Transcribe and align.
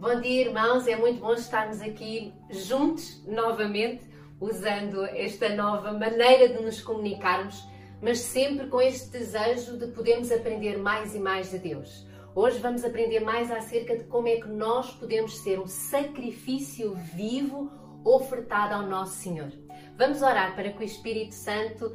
Bom 0.00 0.20
dia, 0.20 0.42
irmãos. 0.42 0.86
É 0.86 0.94
muito 0.94 1.18
bom 1.18 1.34
estarmos 1.34 1.80
aqui 1.80 2.32
juntos 2.50 3.20
novamente, 3.26 4.08
usando 4.40 5.04
esta 5.06 5.48
nova 5.48 5.90
maneira 5.90 6.48
de 6.48 6.62
nos 6.62 6.80
comunicarmos, 6.80 7.66
mas 8.00 8.20
sempre 8.20 8.68
com 8.68 8.80
este 8.80 9.10
desejo 9.10 9.76
de 9.76 9.88
podermos 9.88 10.30
aprender 10.30 10.78
mais 10.78 11.16
e 11.16 11.18
mais 11.18 11.50
de 11.50 11.58
Deus. 11.58 12.06
Hoje 12.32 12.60
vamos 12.60 12.84
aprender 12.84 13.18
mais 13.18 13.50
acerca 13.50 13.98
de 13.98 14.04
como 14.04 14.28
é 14.28 14.36
que 14.36 14.46
nós 14.46 14.92
podemos 14.92 15.36
ser 15.38 15.58
um 15.58 15.66
sacrifício 15.66 16.94
vivo 16.94 17.68
ofertado 18.04 18.74
ao 18.74 18.82
nosso 18.82 19.16
Senhor. 19.16 19.50
Vamos 19.96 20.22
orar 20.22 20.54
para 20.54 20.70
que 20.70 20.78
o 20.78 20.86
Espírito 20.86 21.34
Santo 21.34 21.92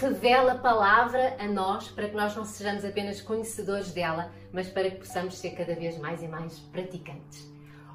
revela 0.00 0.52
a 0.52 0.58
palavra 0.58 1.36
a 1.38 1.46
nós, 1.46 1.88
para 1.88 2.08
que 2.08 2.14
nós 2.14 2.36
não 2.36 2.44
sejamos 2.44 2.84
apenas 2.84 3.22
conhecedores 3.22 3.92
dela, 3.92 4.30
mas 4.56 4.70
para 4.70 4.90
que 4.90 4.96
possamos 4.96 5.36
ser 5.36 5.50
cada 5.50 5.74
vez 5.74 5.98
mais 5.98 6.22
e 6.22 6.26
mais 6.26 6.58
praticantes. 6.58 7.46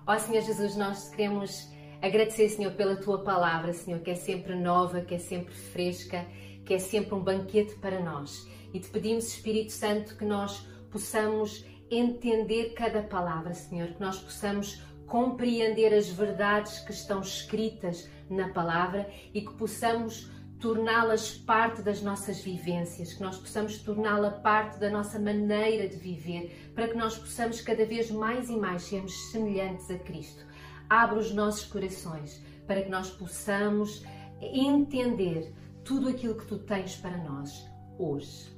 Ó 0.06 0.16
Senhor 0.20 0.44
Jesus, 0.44 0.76
nós 0.76 1.10
queremos 1.10 1.68
agradecer, 2.00 2.50
Senhor, 2.50 2.74
pela 2.74 2.96
tua 2.98 3.24
palavra, 3.24 3.74
Senhor, 3.74 4.00
que 4.02 4.12
é 4.12 4.16
sempre 4.16 4.54
nova, 4.54 5.02
que 5.02 5.16
é 5.16 5.18
sempre 5.18 5.56
fresca, 5.56 6.24
que 6.64 6.76
é 6.76 6.78
sempre 6.78 7.16
um 7.16 7.20
banquete 7.20 7.74
para 7.80 8.00
nós. 8.00 8.48
E 8.72 8.80
te 8.80 8.88
pedimos, 8.90 9.28
Espírito 9.28 9.72
Santo, 9.72 10.16
que 10.16 10.24
nós 10.24 10.64
possamos 10.92 11.66
entender 11.90 12.74
cada 12.76 13.02
palavra, 13.02 13.56
Senhor, 13.56 13.88
que 13.88 14.00
nós 14.00 14.20
possamos 14.20 14.84
compreender 15.08 15.92
as 15.96 16.10
verdades 16.10 16.80
que 16.80 16.92
estão 16.92 17.22
escritas 17.22 18.08
na 18.30 18.50
palavra 18.50 19.10
e 19.34 19.42
que 19.42 19.54
possamos 19.56 20.30
torná-las 20.62 21.32
parte 21.32 21.82
das 21.82 22.02
nossas 22.02 22.40
vivências, 22.40 23.14
que 23.14 23.22
nós 23.22 23.38
possamos 23.38 23.80
torná-la 23.80 24.30
parte 24.30 24.80
da 24.80 24.90
nossa 24.90 25.20
maneira 25.20 25.90
de 25.90 25.98
viver, 25.98 26.72
para 26.76 26.88
que 26.88 26.96
nós 26.96 27.18
possamos 27.18 27.60
cada 27.60 27.84
vez 27.86 28.12
mais 28.12 28.50
e 28.50 28.56
mais 28.56 28.84
sermos 28.84 29.32
semelhantes 29.32 29.90
a 29.90 29.98
Cristo. 29.98 30.46
Abre 30.88 31.20
os 31.20 31.34
nossos 31.34 31.66
corações 31.66 32.42
para 32.68 32.84
que 32.84 32.90
nós 32.90 33.10
possamos 33.10 34.04
entender 34.40 35.52
tudo 35.84 36.08
aquilo 36.10 36.36
que 36.36 36.46
tu 36.46 36.60
tens 36.60 36.96
para 36.96 37.18
nós 37.18 37.68
hoje. 37.98 38.56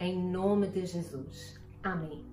Em 0.00 0.18
nome 0.18 0.68
de 0.68 0.86
Jesus. 0.86 1.60
Amém. 1.82 2.24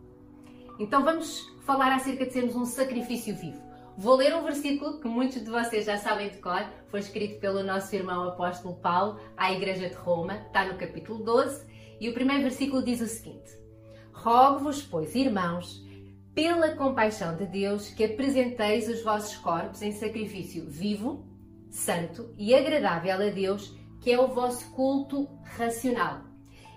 Então 0.80 1.04
vamos 1.04 1.42
falar 1.66 1.94
acerca 1.94 2.26
de 2.26 2.32
sermos 2.32 2.56
um 2.56 2.66
sacrifício 2.66 3.36
vivo. 3.36 3.69
Vou 4.00 4.16
ler 4.16 4.34
um 4.34 4.44
versículo 4.44 5.02
que 5.02 5.10
muitos 5.10 5.44
de 5.44 5.50
vocês 5.50 5.86
já 5.86 5.98
sabem 5.98 6.30
de 6.30 6.38
cor, 6.38 6.66
foi 6.88 7.02
escrito 7.02 7.38
pelo 7.42 7.62
nosso 7.62 7.94
irmão 7.94 8.30
apóstolo 8.30 8.76
Paulo 8.76 9.20
à 9.36 9.52
Igreja 9.52 9.90
de 9.90 9.96
Roma, 9.96 10.36
está 10.36 10.64
no 10.64 10.78
capítulo 10.78 11.22
12, 11.22 11.66
e 12.00 12.08
o 12.08 12.14
primeiro 12.14 12.44
versículo 12.44 12.82
diz 12.82 13.02
o 13.02 13.08
seguinte: 13.08 13.60
Rogo-vos, 14.14 14.82
pois, 14.82 15.14
irmãos, 15.16 15.86
pela 16.34 16.78
compaixão 16.78 17.36
de 17.36 17.46
Deus, 17.46 17.90
que 17.90 18.06
apresenteis 18.06 18.88
os 18.88 19.04
vossos 19.04 19.36
corpos 19.36 19.82
em 19.82 19.92
sacrifício 19.92 20.66
vivo, 20.66 21.28
santo 21.70 22.34
e 22.38 22.56
agradável 22.56 23.16
a 23.16 23.30
Deus, 23.30 23.76
que 24.00 24.14
é 24.14 24.18
o 24.18 24.30
vosso 24.30 24.72
culto 24.72 25.28
racional. 25.44 26.22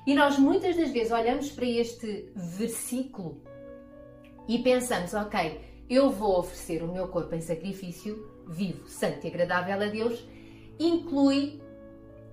E 0.04 0.12
nós 0.12 0.40
muitas 0.40 0.76
das 0.76 0.90
vezes 0.90 1.12
olhamos 1.12 1.52
para 1.52 1.66
este 1.66 2.32
versículo 2.34 3.40
e 4.48 4.58
pensamos, 4.58 5.14
ok, 5.14 5.71
eu 5.92 6.10
vou 6.10 6.38
oferecer 6.38 6.82
o 6.82 6.88
meu 6.90 7.06
corpo 7.08 7.34
em 7.34 7.40
sacrifício 7.42 8.26
vivo, 8.48 8.88
santo 8.88 9.26
e 9.26 9.28
agradável 9.28 9.74
a 9.74 9.86
Deus, 9.86 10.26
inclui 10.78 11.60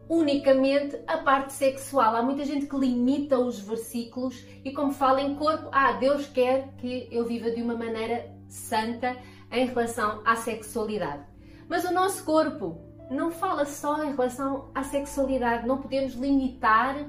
unicamente 0.08 0.98
a 1.06 1.18
parte 1.18 1.52
sexual. 1.52 2.16
Há 2.16 2.24
muita 2.24 2.46
gente 2.46 2.68
que 2.68 2.78
limita 2.78 3.38
os 3.38 3.60
versículos 3.60 4.46
e, 4.64 4.72
como 4.72 4.94
fala 4.94 5.22
em 5.22 5.36
corpo, 5.36 5.68
ah, 5.74 5.92
Deus 5.92 6.26
quer 6.28 6.70
que 6.78 7.10
eu 7.12 7.26
viva 7.26 7.52
de 7.52 7.62
uma 7.62 7.76
maneira 7.76 8.34
santa 8.48 9.18
em 9.52 9.66
relação 9.68 10.22
à 10.26 10.38
sexualidade. 10.38 11.26
Mas 11.68 11.84
o 11.84 11.94
nosso 11.94 12.24
corpo 12.24 12.80
não 13.12 13.30
fala 13.30 13.66
só 13.66 14.04
em 14.04 14.12
relação 14.12 14.72
à 14.74 14.84
sexualidade, 14.84 15.68
não 15.68 15.80
podemos 15.80 16.14
limitar 16.14 17.06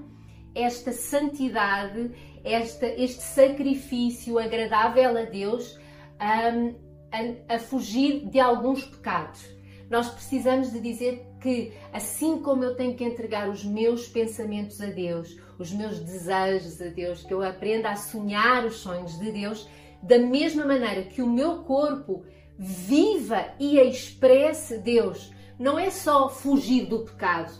esta 0.53 0.93
santidade, 0.93 2.11
esta, 2.43 2.87
este 2.87 3.23
sacrifício 3.23 4.37
agradável 4.37 5.17
a 5.17 5.23
Deus 5.23 5.79
um, 6.21 6.75
a, 7.11 7.55
a 7.55 7.59
fugir 7.59 8.29
de 8.29 8.39
alguns 8.39 8.85
pecados. 8.85 9.45
Nós 9.89 10.09
precisamos 10.09 10.71
de 10.71 10.81
dizer 10.81 11.27
que, 11.41 11.73
assim 11.93 12.39
como 12.39 12.63
eu 12.63 12.77
tenho 12.77 12.95
que 12.95 13.05
entregar 13.05 13.49
os 13.49 13.65
meus 13.65 14.07
pensamentos 14.07 14.81
a 14.81 14.87
Deus, 14.87 15.37
os 15.59 15.73
meus 15.73 15.99
desejos 15.99 16.81
a 16.81 16.87
Deus, 16.87 17.25
que 17.25 17.35
eu 17.35 17.43
aprenda 17.43 17.91
a 17.91 17.97
sonhar 17.97 18.65
os 18.65 18.77
sonhos 18.77 19.19
de 19.19 19.33
Deus, 19.33 19.69
da 20.03 20.19
mesma 20.19 20.65
maneira 20.65 21.03
que 21.03 21.21
o 21.21 21.29
meu 21.29 21.65
corpo 21.65 22.25
viva 22.57 23.47
e 23.59 23.79
expresse 23.79 24.79
Deus, 24.79 25.33
não 25.59 25.79
é 25.79 25.91
só 25.91 26.29
fugir 26.29 26.87
do 26.87 27.01
pecado, 27.01 27.53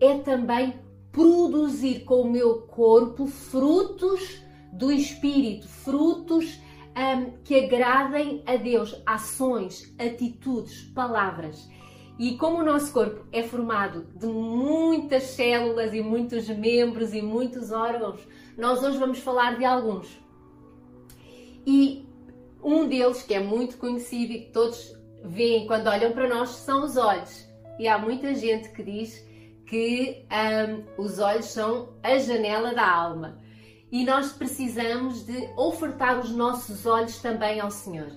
é 0.00 0.18
também 0.18 0.74
produzir 1.10 2.00
com 2.00 2.22
o 2.22 2.30
meu 2.30 2.62
corpo 2.62 3.26
frutos 3.26 4.42
do 4.72 4.90
Espírito, 4.90 5.68
frutos 5.68 6.60
um, 6.96 7.30
que 7.42 7.64
agradem 7.64 8.42
a 8.46 8.56
Deus, 8.56 9.00
ações, 9.06 9.94
atitudes, 9.98 10.82
palavras. 10.94 11.68
E 12.18 12.36
como 12.36 12.58
o 12.58 12.64
nosso 12.64 12.92
corpo 12.92 13.26
é 13.32 13.42
formado 13.42 14.06
de 14.14 14.26
muitas 14.26 15.24
células 15.24 15.94
e 15.94 16.00
muitos 16.00 16.48
membros 16.48 17.14
e 17.14 17.22
muitos 17.22 17.72
órgãos, 17.72 18.20
nós 18.56 18.82
hoje 18.82 18.98
vamos 18.98 19.18
falar 19.18 19.58
de 19.58 19.64
alguns. 19.64 20.20
E 21.66 22.06
um 22.62 22.86
deles, 22.86 23.22
que 23.22 23.34
é 23.34 23.40
muito 23.40 23.78
conhecido 23.78 24.32
e 24.32 24.40
que 24.42 24.52
todos 24.52 24.94
veem 25.24 25.66
quando 25.66 25.88
olham 25.88 26.12
para 26.12 26.28
nós, 26.28 26.50
são 26.50 26.84
os 26.84 26.96
olhos. 26.96 27.48
E 27.78 27.88
há 27.88 27.98
muita 27.98 28.34
gente 28.34 28.68
que 28.70 28.82
diz 28.82 29.26
que 29.66 30.24
um, 30.30 31.02
os 31.02 31.18
olhos 31.18 31.46
são 31.46 31.94
a 32.02 32.18
janela 32.18 32.74
da 32.74 32.88
alma 32.88 33.41
e 33.92 34.06
nós 34.06 34.32
precisamos 34.32 35.26
de 35.26 35.50
ofertar 35.54 36.18
os 36.18 36.30
nossos 36.30 36.86
olhos 36.86 37.18
também 37.18 37.60
ao 37.60 37.70
Senhor. 37.70 38.10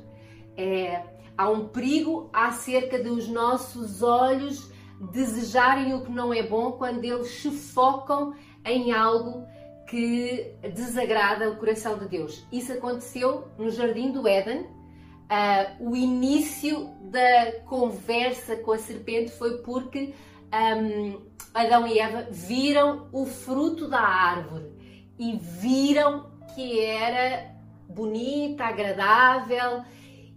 É, 0.56 1.04
há 1.38 1.50
um 1.50 1.68
perigo 1.68 2.30
acerca 2.32 2.98
dos 2.98 3.28
nossos 3.28 4.02
olhos 4.02 4.72
desejarem 5.12 5.94
o 5.94 6.06
que 6.06 6.12
não 6.12 6.34
é 6.34 6.42
bom 6.42 6.72
quando 6.72 7.04
eles 7.04 7.28
se 7.28 7.52
focam 7.52 8.34
em 8.64 8.94
algo 8.94 9.46
que 9.90 10.56
desagrada 10.74 11.52
o 11.52 11.58
coração 11.58 11.98
de 11.98 12.08
Deus. 12.08 12.48
Isso 12.54 12.72
aconteceu 12.72 13.50
no 13.58 13.70
Jardim 13.70 14.12
do 14.12 14.26
Éden. 14.26 14.62
Uh, 14.62 15.90
o 15.90 15.96
início 15.96 16.90
da 17.02 17.52
conversa 17.66 18.56
com 18.56 18.72
a 18.72 18.78
serpente 18.78 19.32
foi 19.32 19.58
porque 19.58 20.14
um, 20.54 21.20
Adão 21.54 21.86
e 21.86 22.00
Eva 22.00 22.28
viram 22.32 23.10
o 23.12 23.26
fruto 23.26 23.90
da 23.90 24.00
árvore 24.00 24.75
e 25.18 25.38
viram 25.38 26.32
que 26.54 26.80
era 26.80 27.56
bonita, 27.88 28.66
agradável 28.66 29.84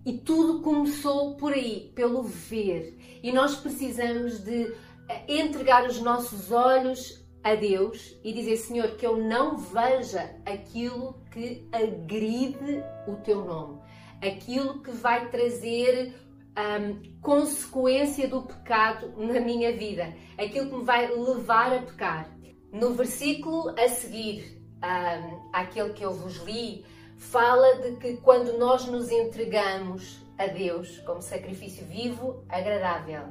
e 0.05 0.13
tudo 0.19 0.63
começou 0.63 1.37
por 1.37 1.53
aí, 1.53 1.93
pelo 1.95 2.23
ver. 2.23 2.99
E 3.23 3.33
nós 3.33 3.57
precisamos 3.57 4.39
de 4.39 4.75
eh, 5.09 5.41
entregar 5.41 5.87
os 5.87 6.01
nossos 6.01 6.51
olhos 6.51 7.27
a 7.43 7.55
Deus 7.55 8.17
e 8.25 8.33
dizer: 8.33 8.57
Senhor, 8.57 8.97
que 8.97 9.07
eu 9.07 9.17
não 9.17 9.57
veja 9.57 10.35
aquilo 10.47 11.21
que 11.31 11.69
agride 11.73 12.83
o 13.07 13.17
teu 13.17 13.45
nome, 13.45 13.81
aquilo 14.23 14.83
que 14.83 14.91
vai 14.93 15.29
trazer 15.29 16.15
um, 16.59 17.21
consequência 17.21 18.29
do 18.29 18.43
pecado 18.43 19.13
na 19.17 19.41
minha 19.41 19.73
vida, 19.77 20.15
aquilo 20.37 20.71
que 20.71 20.77
me 20.77 20.85
vai 20.85 21.09
levar 21.09 21.73
a 21.73 21.83
pecar. 21.83 22.37
No 22.73 22.93
versículo 22.93 23.71
a 23.79 23.89
seguir, 23.89 24.58
um, 24.83 25.51
àquele 25.53 25.93
que 25.93 26.05
eu 26.05 26.13
vos 26.13 26.37
li, 26.39 26.85
fala 27.17 27.77
de 27.79 27.97
que 27.97 28.17
quando 28.19 28.57
nós 28.59 28.87
nos 28.87 29.11
entregamos 29.11 30.21
a 30.39 30.47
Deus 30.47 30.99
como 31.01 31.21
sacrifício 31.21 31.85
vivo, 31.85 32.45
agradável 32.49 33.25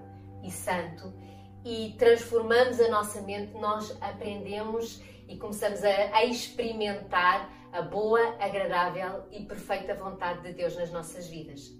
e 0.43 0.51
santo 0.51 1.13
e 1.65 1.95
transformamos 1.97 2.79
a 2.79 2.89
nossa 2.89 3.21
mente, 3.21 3.53
nós 3.53 3.97
aprendemos 4.01 5.01
e 5.27 5.37
começamos 5.37 5.83
a, 5.83 5.89
a 6.13 6.25
experimentar 6.25 7.49
a 7.71 7.81
boa, 7.81 8.35
agradável 8.39 9.23
e 9.31 9.43
perfeita 9.43 9.93
vontade 9.93 10.41
de 10.41 10.53
Deus 10.53 10.75
nas 10.75 10.91
nossas 10.91 11.27
vidas. 11.27 11.73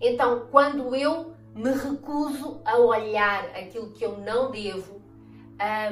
Então, 0.00 0.48
quando 0.50 0.94
eu 0.94 1.34
me 1.54 1.70
recuso 1.70 2.60
a 2.64 2.76
olhar 2.78 3.44
aquilo 3.56 3.92
que 3.92 4.04
eu 4.04 4.18
não 4.18 4.50
devo, 4.50 5.00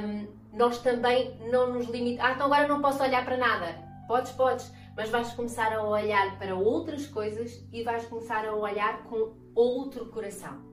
um, 0.02 0.39
nós 0.52 0.78
também 0.78 1.38
não 1.50 1.72
nos 1.72 1.86
limitamos. 1.86 2.30
Ah, 2.30 2.34
então 2.34 2.46
agora 2.46 2.68
não 2.68 2.80
posso 2.80 3.02
olhar 3.02 3.24
para 3.24 3.36
nada. 3.36 3.78
Podes, 4.06 4.32
podes, 4.32 4.72
mas 4.96 5.08
vais 5.08 5.32
começar 5.32 5.72
a 5.72 5.82
olhar 5.82 6.38
para 6.38 6.54
outras 6.54 7.06
coisas 7.06 7.64
e 7.72 7.82
vais 7.82 8.04
começar 8.06 8.44
a 8.46 8.54
olhar 8.54 9.04
com 9.04 9.32
outro 9.54 10.06
coração. 10.06 10.70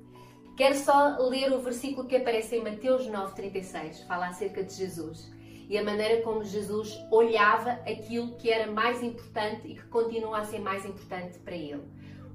Quero 0.56 0.76
só 0.76 1.18
ler 1.20 1.54
o 1.54 1.60
versículo 1.60 2.08
que 2.08 2.16
aparece 2.16 2.56
em 2.56 2.64
Mateus 2.64 3.08
9,36, 3.08 4.08
fala 4.08 4.28
acerca 4.28 4.64
de 4.64 4.74
Jesus. 4.74 5.32
e 5.70 5.78
a 5.78 5.84
maneira 5.84 6.22
como 6.22 6.44
Jesus 6.46 6.98
olhava 7.12 7.72
aquilo 7.72 8.38
que 8.38 8.50
era 8.50 8.72
mais 8.72 9.04
importante 9.04 9.68
e 9.68 9.76
que 9.76 9.86
continua 9.88 10.40
a 10.40 10.46
ser 10.46 10.60
mais 10.60 10.86
importante 10.86 11.38
para 11.40 11.56
ele. 11.56 11.84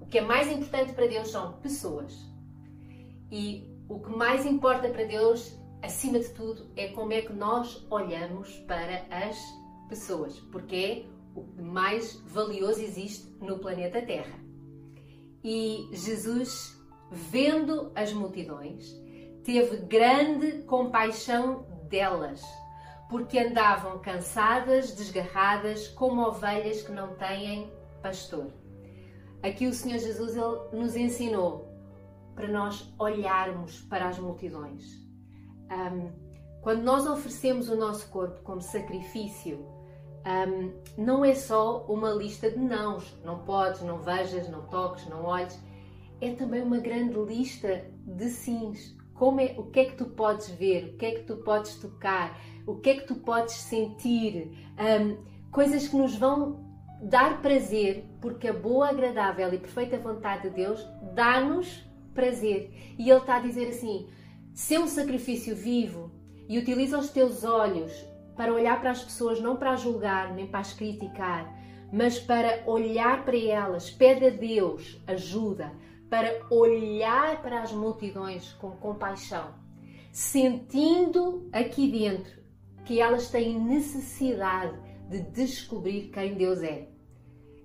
O 0.01 0.07
que 0.07 0.19
é 0.19 0.21
mais 0.21 0.53
importante 0.53 0.93
para 0.93 1.07
Deus 1.07 1.31
são 1.31 1.55
pessoas. 1.55 2.15
E 3.31 3.67
o 3.89 3.99
que 4.01 4.11
mais 4.11 4.45
importa 4.45 4.89
para 4.91 5.05
Deus, 5.05 5.59
acima 5.83 6.19
de 6.19 6.29
tudo, 6.31 6.71
é 6.77 6.89
como 6.89 7.13
é 7.13 7.23
que 7.23 7.33
nós 7.33 7.85
olhamos 7.91 8.57
para 8.61 9.05
as 9.11 9.37
pessoas, 9.89 10.39
porque 10.53 10.77
é 10.77 11.07
o 11.35 11.45
que 11.45 11.63
mais 11.63 12.15
valioso 12.27 12.81
existe 12.81 13.29
no 13.41 13.59
planeta 13.59 14.01
Terra. 14.01 14.39
E 15.43 15.89
Jesus, 15.93 16.81
vendo 17.11 17.91
as 17.95 18.13
multidões, 18.13 18.95
teve 19.43 19.79
grande 19.79 20.63
compaixão 20.63 21.67
delas, 21.89 22.43
porque 23.11 23.39
andavam 23.39 23.99
cansadas, 23.99 24.93
desgarradas, 24.93 25.89
como 25.89 26.23
ovelhas 26.23 26.83
que 26.83 26.93
não 26.93 27.15
têm 27.17 27.73
pastor. 28.01 28.53
Aqui 29.43 29.67
o 29.67 29.75
Senhor 29.75 29.99
Jesus 29.99 30.37
ele 30.37 30.81
nos 30.81 30.95
ensinou 30.95 31.69
para 32.35 32.47
nós 32.49 32.93
olharmos 32.99 33.81
para 33.83 34.09
as 34.09 34.19
multidões. 34.19 35.02
Um, 35.73 36.13
quando 36.61 36.83
nós 36.83 37.07
oferecemos 37.07 37.69
o 37.69 37.77
nosso 37.77 38.09
corpo 38.11 38.43
como 38.43 38.61
sacrifício, 38.61 39.67
um, 40.25 40.73
não 40.97 41.25
é 41.25 41.35
só 41.35 41.85
uma 41.89 42.11
lista 42.11 42.51
de 42.51 42.59
nãos, 42.59 43.19
não 43.25 43.41
podes, 43.41 43.83
não 43.83 43.99
vejas, 43.99 44.49
não 44.49 44.63
toques, 44.69 45.07
não 45.09 45.25
olhes, 45.25 45.59
é 46.21 46.33
também 46.35 46.63
uma 46.63 46.79
grande 46.79 47.19
lista 47.19 47.85
de 48.07 48.29
sims. 48.29 48.97
Como 49.15 49.41
é, 49.41 49.55
o 49.59 49.65
que 49.65 49.81
é 49.81 49.85
que 49.87 49.97
tu 49.97 50.07
podes 50.07 50.51
ver, 50.51 50.95
o 50.95 50.97
que 50.97 51.07
é 51.07 51.11
que 51.13 51.23
tu 51.25 51.37
podes 51.39 51.75
tocar, 51.77 52.39
o 52.67 52.77
que 52.77 52.91
é 52.91 52.95
que 52.95 53.07
tu 53.07 53.17
podes 53.17 53.55
sentir, 53.55 54.53
um, 54.79 55.17
coisas 55.51 55.89
que 55.89 55.97
nos 55.97 56.15
vão 56.17 56.65
dar 57.03 57.43
prazer, 57.43 58.05
porque 58.21 58.49
a 58.49 58.53
boa, 58.53 58.89
agradável 58.89 59.53
e 59.53 59.59
perfeita 59.59 59.99
vontade 59.99 60.49
de 60.49 60.51
Deus 60.51 60.87
dá-nos 61.15 61.85
prazer. 62.15 62.95
E 62.99 63.11
Ele 63.11 63.19
está 63.19 63.37
a 63.37 63.41
dizer 63.41 63.69
assim: 63.69 64.09
se 64.55 64.75
é 64.75 64.81
um 64.81 64.87
sacrifício 64.87 65.57
vivo 65.57 66.11
e 66.49 66.59
utiliza 66.59 66.99
os 66.99 67.11
teus 67.11 67.45
olhos 67.45 67.93
para 68.37 68.53
olhar 68.53 68.81
para 68.81 68.91
as 68.91 69.03
pessoas, 69.03 69.41
não 69.41 69.57
para 69.57 69.77
julgar 69.77 70.35
nem 70.35 70.47
para 70.47 70.61
as 70.61 70.73
criticar, 70.73 71.53
mas 71.93 72.19
para 72.19 72.63
olhar 72.67 73.25
para 73.25 73.37
elas, 73.37 73.91
pede 73.91 74.27
a 74.27 74.31
Deus 74.31 75.01
ajuda, 75.07 75.73
para 76.09 76.47
olhar 76.51 77.41
para 77.41 77.63
as 77.63 77.73
multidões 77.73 78.53
com 78.55 78.71
compaixão, 78.73 79.55
sentindo 80.11 81.49
aqui 81.53 81.91
dentro 81.91 82.43
que 82.85 83.01
elas 83.01 83.31
têm 83.31 83.59
necessidade 83.59 84.77
de 85.09 85.21
descobrir 85.31 86.11
quem 86.11 86.35
Deus 86.35 86.63
é. 86.63 86.89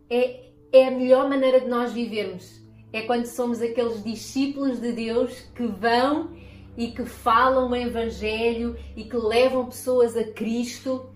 É, 0.10 0.52
é 0.72 0.88
a 0.88 0.92
melhor 0.92 1.30
maneira 1.30 1.60
de 1.60 1.68
nós 1.68 1.92
vivermos. 1.92 2.62
É 2.94 3.02
quando 3.02 3.26
somos 3.26 3.62
aqueles 3.62 4.04
discípulos 4.04 4.80
de 4.80 4.94
Deus 4.94 5.42
que 5.56 5.66
vão 5.66 6.34
e 6.78 6.92
que 6.92 7.04
falam 7.04 7.72
o 7.72 7.76
Evangelho 7.76 8.78
e 8.96 9.04
que 9.04 9.18
levam 9.18 9.66
pessoas 9.66 10.16
a 10.16 10.24
Cristo. 10.32 11.10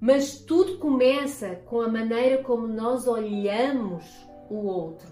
Mas 0.00 0.36
tudo 0.38 0.78
começa 0.78 1.56
com 1.66 1.80
a 1.80 1.88
maneira 1.88 2.42
como 2.44 2.68
nós 2.68 3.08
olhamos 3.08 4.04
o 4.48 4.64
outro. 4.64 5.08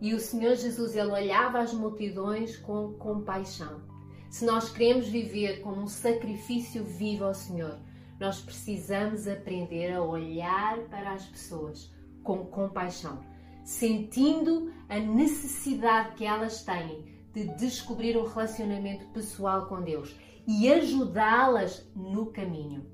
E 0.00 0.12
o 0.12 0.20
Senhor 0.20 0.56
Jesus, 0.56 0.96
ele 0.96 1.12
olhava 1.12 1.60
as 1.60 1.72
multidões 1.72 2.56
com 2.56 2.92
compaixão. 2.94 3.80
Se 4.28 4.44
nós 4.44 4.68
queremos 4.68 5.06
viver 5.06 5.60
como 5.60 5.82
um 5.82 5.86
sacrifício 5.86 6.84
vivo 6.84 7.24
ao 7.24 7.34
Senhor, 7.34 7.78
nós 8.18 8.40
precisamos 8.40 9.28
aprender 9.28 9.92
a 9.92 10.02
olhar 10.02 10.78
para 10.88 11.12
as 11.12 11.24
pessoas 11.24 11.92
com 12.22 12.46
compaixão, 12.46 13.24
sentindo 13.64 14.72
a 14.88 14.98
necessidade 14.98 16.16
que 16.16 16.24
elas 16.24 16.64
têm 16.64 17.13
de 17.34 17.48
descobrir 17.56 18.16
um 18.16 18.26
relacionamento 18.26 19.06
pessoal 19.06 19.66
com 19.66 19.82
Deus 19.82 20.14
e 20.46 20.72
ajudá-las 20.72 21.84
no 21.94 22.26
caminho. 22.26 22.86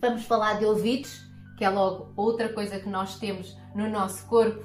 Vamos 0.00 0.24
falar 0.24 0.58
de 0.58 0.64
ouvidos, 0.64 1.20
que 1.58 1.64
é 1.64 1.68
logo 1.68 2.12
outra 2.16 2.48
coisa 2.50 2.78
que 2.78 2.88
nós 2.88 3.18
temos 3.18 3.56
no 3.74 3.90
nosso 3.90 4.26
corpo. 4.28 4.64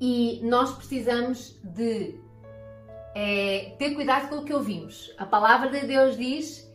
E 0.00 0.40
nós 0.42 0.72
precisamos 0.72 1.60
de 1.62 2.18
é, 3.14 3.76
ter 3.78 3.94
cuidado 3.94 4.28
com 4.28 4.36
o 4.36 4.44
que 4.44 4.54
ouvimos. 4.54 5.14
A 5.18 5.26
palavra 5.26 5.68
de 5.68 5.86
Deus 5.86 6.16
diz 6.16 6.66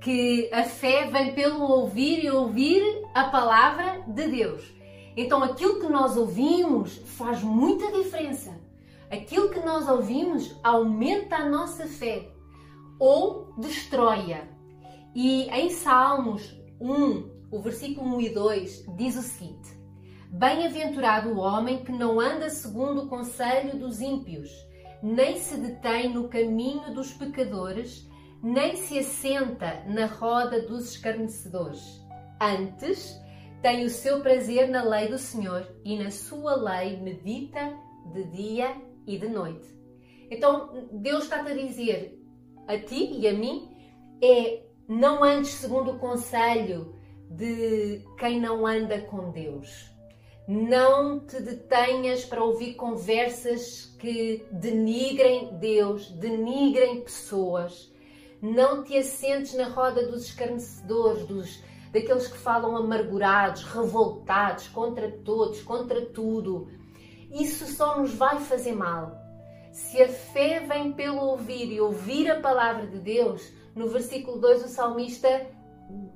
que 0.00 0.50
a 0.52 0.64
fé 0.64 1.06
vem 1.06 1.34
pelo 1.34 1.62
ouvir 1.62 2.24
e 2.24 2.30
ouvir 2.30 2.82
a 3.14 3.24
palavra 3.24 4.02
de 4.06 4.28
Deus. 4.28 4.62
Então 5.16 5.42
aquilo 5.42 5.80
que 5.80 5.88
nós 5.88 6.16
ouvimos 6.16 6.98
faz 7.06 7.42
muita 7.42 7.90
diferença 7.92 8.61
aquilo 9.12 9.50
que 9.50 9.60
nós 9.60 9.86
ouvimos 9.86 10.58
aumenta 10.62 11.36
a 11.36 11.48
nossa 11.48 11.86
fé 11.86 12.32
ou 12.98 13.52
destrói-a. 13.58 14.48
E 15.14 15.50
em 15.50 15.68
Salmos 15.68 16.58
1, 16.80 17.30
o 17.52 17.60
versículo 17.60 18.16
1 18.16 18.20
e 18.22 18.28
2 18.30 18.86
diz 18.96 19.16
o 19.16 19.22
seguinte: 19.22 19.70
Bem-aventurado 20.30 21.28
o 21.28 21.38
homem 21.38 21.84
que 21.84 21.92
não 21.92 22.18
anda 22.18 22.48
segundo 22.48 23.02
o 23.02 23.08
conselho 23.08 23.78
dos 23.78 24.00
ímpios, 24.00 24.50
nem 25.02 25.36
se 25.36 25.58
detém 25.58 26.08
no 26.14 26.28
caminho 26.28 26.94
dos 26.94 27.12
pecadores, 27.12 28.08
nem 28.42 28.76
se 28.76 28.98
assenta 28.98 29.84
na 29.86 30.06
roda 30.06 30.62
dos 30.62 30.92
escarnecedores. 30.92 32.00
Antes, 32.40 33.20
tem 33.60 33.84
o 33.84 33.90
seu 33.90 34.22
prazer 34.22 34.70
na 34.70 34.82
lei 34.82 35.08
do 35.08 35.18
Senhor 35.18 35.68
e 35.84 36.02
na 36.02 36.10
sua 36.10 36.56
lei 36.56 36.96
medita 36.96 37.76
de 38.12 38.24
dia 38.24 38.74
e 39.06 39.18
de 39.18 39.28
noite. 39.28 39.66
Então 40.30 40.88
Deus 40.92 41.24
está-te 41.24 41.52
a 41.52 41.54
dizer 41.54 42.18
a 42.66 42.78
ti 42.78 43.18
e 43.18 43.28
a 43.28 43.32
mim 43.32 43.68
é 44.22 44.62
não 44.88 45.22
andes 45.22 45.50
segundo 45.50 45.92
o 45.92 45.98
conselho 45.98 46.94
de 47.30 48.04
quem 48.18 48.40
não 48.40 48.66
anda 48.66 49.00
com 49.02 49.30
Deus. 49.30 49.90
Não 50.46 51.20
te 51.20 51.40
detenhas 51.40 52.24
para 52.24 52.42
ouvir 52.42 52.74
conversas 52.74 53.96
que 53.98 54.44
denigrem 54.50 55.56
Deus, 55.58 56.10
denigrem 56.10 57.00
pessoas. 57.00 57.92
Não 58.40 58.82
te 58.82 58.96
assentes 58.96 59.54
na 59.54 59.68
roda 59.68 60.06
dos 60.08 60.24
escarnecedores, 60.24 61.24
dos, 61.26 61.62
daqueles 61.92 62.26
que 62.26 62.38
falam 62.38 62.76
amargurados, 62.76 63.62
revoltados 63.62 64.66
contra 64.68 65.10
todos, 65.10 65.62
contra 65.62 66.04
tudo 66.06 66.68
isso 67.32 67.66
só 67.66 67.98
nos 67.98 68.14
vai 68.14 68.38
fazer 68.40 68.72
mal. 68.72 69.20
Se 69.72 70.02
a 70.02 70.08
fé 70.08 70.60
vem 70.60 70.92
pelo 70.92 71.18
ouvir 71.18 71.72
e 71.72 71.80
ouvir 71.80 72.30
a 72.30 72.40
palavra 72.40 72.86
de 72.86 72.98
Deus, 72.98 73.50
no 73.74 73.88
versículo 73.88 74.38
2 74.38 74.64
o 74.64 74.68
salmista 74.68 75.46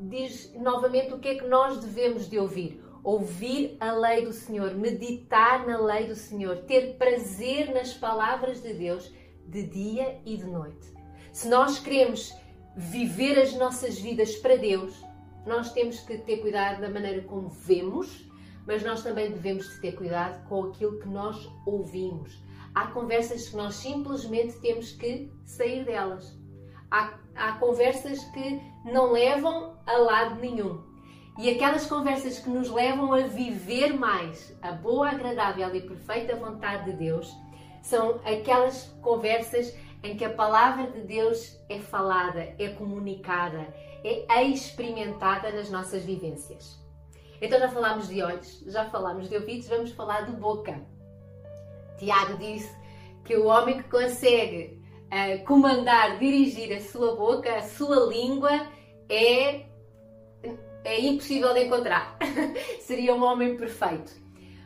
diz 0.01 0.53
novamente 0.55 1.15
o 1.15 1.19
que 1.19 1.29
é 1.29 1.35
que 1.37 1.47
nós 1.47 1.79
devemos 1.79 2.29
de 2.29 2.39
ouvir. 2.39 2.83
Ouvir 3.03 3.77
a 3.81 3.93
lei 3.93 4.25
do 4.25 4.33
Senhor, 4.33 4.75
meditar 4.75 5.67
na 5.67 5.79
lei 5.79 6.07
do 6.07 6.15
Senhor, 6.15 6.65
ter 6.65 6.97
prazer 6.97 7.73
nas 7.73 7.95
palavras 7.95 8.61
de 8.61 8.75
Deus 8.75 9.11
de 9.47 9.63
dia 9.63 10.21
e 10.27 10.37
de 10.37 10.45
noite. 10.45 10.93
Se 11.33 11.49
nós 11.49 11.79
queremos 11.79 12.35
viver 12.77 13.39
as 13.39 13.55
nossas 13.55 13.99
vidas 13.99 14.37
para 14.37 14.57
Deus, 14.57 14.93
nós 15.47 15.73
temos 15.73 16.01
que 16.01 16.19
ter 16.19 16.39
cuidado 16.39 16.81
da 16.81 16.91
maneira 16.91 17.23
como 17.23 17.49
vemos 17.49 18.26
mas 18.67 18.83
nós 18.83 19.03
também 19.03 19.31
devemos 19.31 19.69
de 19.69 19.81
ter 19.81 19.93
cuidado 19.93 20.47
com 20.49 20.65
aquilo 20.65 20.99
que 20.99 21.09
nós 21.09 21.49
ouvimos. 21.65 22.43
Há 22.75 22.89
conversas 22.89 23.49
que 23.49 23.57
nós 23.57 23.77
simplesmente 23.77 24.59
temos 24.61 24.93
que 24.93 25.33
sair 25.45 25.85
delas. 25.85 26.37
Há, 26.91 27.15
há 27.35 27.53
conversas 27.53 28.23
que 28.27 28.61
não 28.85 29.13
levam 29.13 29.77
a 29.87 29.97
lado 29.97 30.41
nenhum. 30.41 30.85
E 31.39 31.51
aquelas 31.51 31.87
conversas 31.87 32.39
que 32.39 32.49
nos 32.49 32.71
levam 32.71 33.13
a 33.13 33.21
viver 33.27 33.93
mais 33.93 34.57
a 34.63 34.73
boa, 34.73 35.11
agradável 35.11 35.75
e 35.75 35.83
perfeita 35.83 36.35
vontade 36.37 36.91
de 36.91 36.97
Deus 36.97 37.31
são 37.83 38.21
aquelas 38.25 38.85
conversas 39.01 39.75
em 40.03 40.17
que 40.17 40.25
a 40.25 40.31
palavra 40.31 40.91
de 40.91 41.03
Deus 41.03 41.59
é 41.69 41.79
falada, 41.79 42.55
é 42.59 42.69
comunicada, 42.71 43.75
é 44.03 44.45
experimentada 44.45 45.51
nas 45.53 45.71
nossas 45.71 46.05
vivências. 46.05 46.86
Então 47.41 47.59
já 47.59 47.69
falámos 47.69 48.09
de 48.09 48.23
olhos, 48.23 48.65
já 48.67 48.85
falámos 48.87 49.29
de 49.29 49.37
ouvidos, 49.37 49.69
vamos 49.69 49.93
falar 49.93 50.23
de 50.23 50.33
boca. 50.33 50.81
Tiago 51.99 52.37
disse 52.39 52.75
que 53.25 53.37
o 53.37 53.47
homem 53.47 53.83
que 53.83 53.89
consegue 53.89 54.81
uh, 55.07 55.45
comandar, 55.45 56.19
dirigir 56.19 56.75
a 56.77 56.81
sua 56.81 57.15
boca, 57.17 57.55
a 57.55 57.63
sua 57.63 58.07
língua, 58.07 58.67
é, 59.09 59.67
é 60.85 61.01
impossível 61.01 61.53
de 61.53 61.65
encontrar. 61.65 62.17
Seria 62.81 63.15
um 63.15 63.23
homem 63.23 63.57
perfeito. 63.57 64.13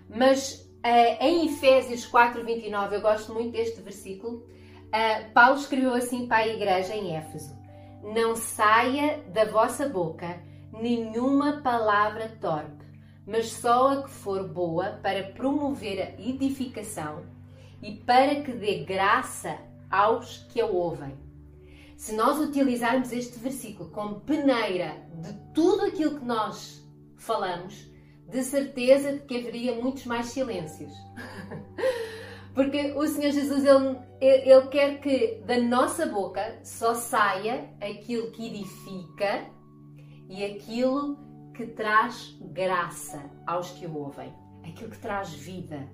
Mas 0.08 0.70
uh, 0.84 1.24
em 1.24 1.46
Efésios 1.46 2.08
4:29, 2.10 2.92
eu 2.92 3.00
gosto 3.00 3.32
muito 3.32 3.52
deste 3.52 3.80
versículo. 3.80 4.46
Uh, 4.88 5.32
Paulo 5.32 5.56
escreveu 5.58 5.94
assim 5.94 6.26
para 6.26 6.38
a 6.38 6.48
igreja 6.48 6.94
em 6.94 7.16
Éfeso: 7.16 7.56
não 8.02 8.34
saia 8.34 9.22
da 9.28 9.44
vossa 9.44 9.88
boca 9.88 10.49
nenhuma 10.72 11.60
palavra 11.60 12.28
torpe, 12.40 12.84
mas 13.26 13.52
só 13.52 13.92
a 13.92 14.02
que 14.02 14.10
for 14.10 14.48
boa 14.48 14.98
para 15.02 15.24
promover 15.32 16.00
a 16.00 16.20
edificação 16.20 17.24
e 17.82 17.96
para 17.96 18.42
que 18.42 18.52
dê 18.52 18.84
graça 18.84 19.58
aos 19.90 20.38
que 20.50 20.60
a 20.60 20.66
ouvem. 20.66 21.16
Se 21.96 22.14
nós 22.14 22.38
utilizarmos 22.38 23.12
este 23.12 23.38
versículo 23.38 23.90
como 23.90 24.20
peneira 24.20 24.96
de 25.14 25.32
tudo 25.52 25.84
aquilo 25.84 26.18
que 26.18 26.24
nós 26.24 26.82
falamos, 27.16 27.90
de 28.26 28.42
certeza 28.42 29.18
que 29.18 29.36
haveria 29.36 29.74
muitos 29.74 30.06
mais 30.06 30.26
silêncios. 30.26 30.92
Porque 32.54 32.92
o 32.92 33.06
Senhor 33.06 33.32
Jesus, 33.32 33.64
ele, 33.64 33.98
ele 34.20 34.66
quer 34.68 35.00
que 35.00 35.42
da 35.46 35.58
nossa 35.60 36.06
boca 36.06 36.58
só 36.64 36.94
saia 36.94 37.68
aquilo 37.80 38.30
que 38.30 38.46
edifica 38.46 39.46
e 40.30 40.44
aquilo 40.44 41.18
que 41.52 41.66
traz 41.66 42.36
graça 42.40 43.20
aos 43.44 43.72
que 43.72 43.84
o 43.84 43.98
ouvem, 43.98 44.32
aquilo 44.64 44.90
que 44.90 44.98
traz 44.98 45.30
vida, 45.30 45.88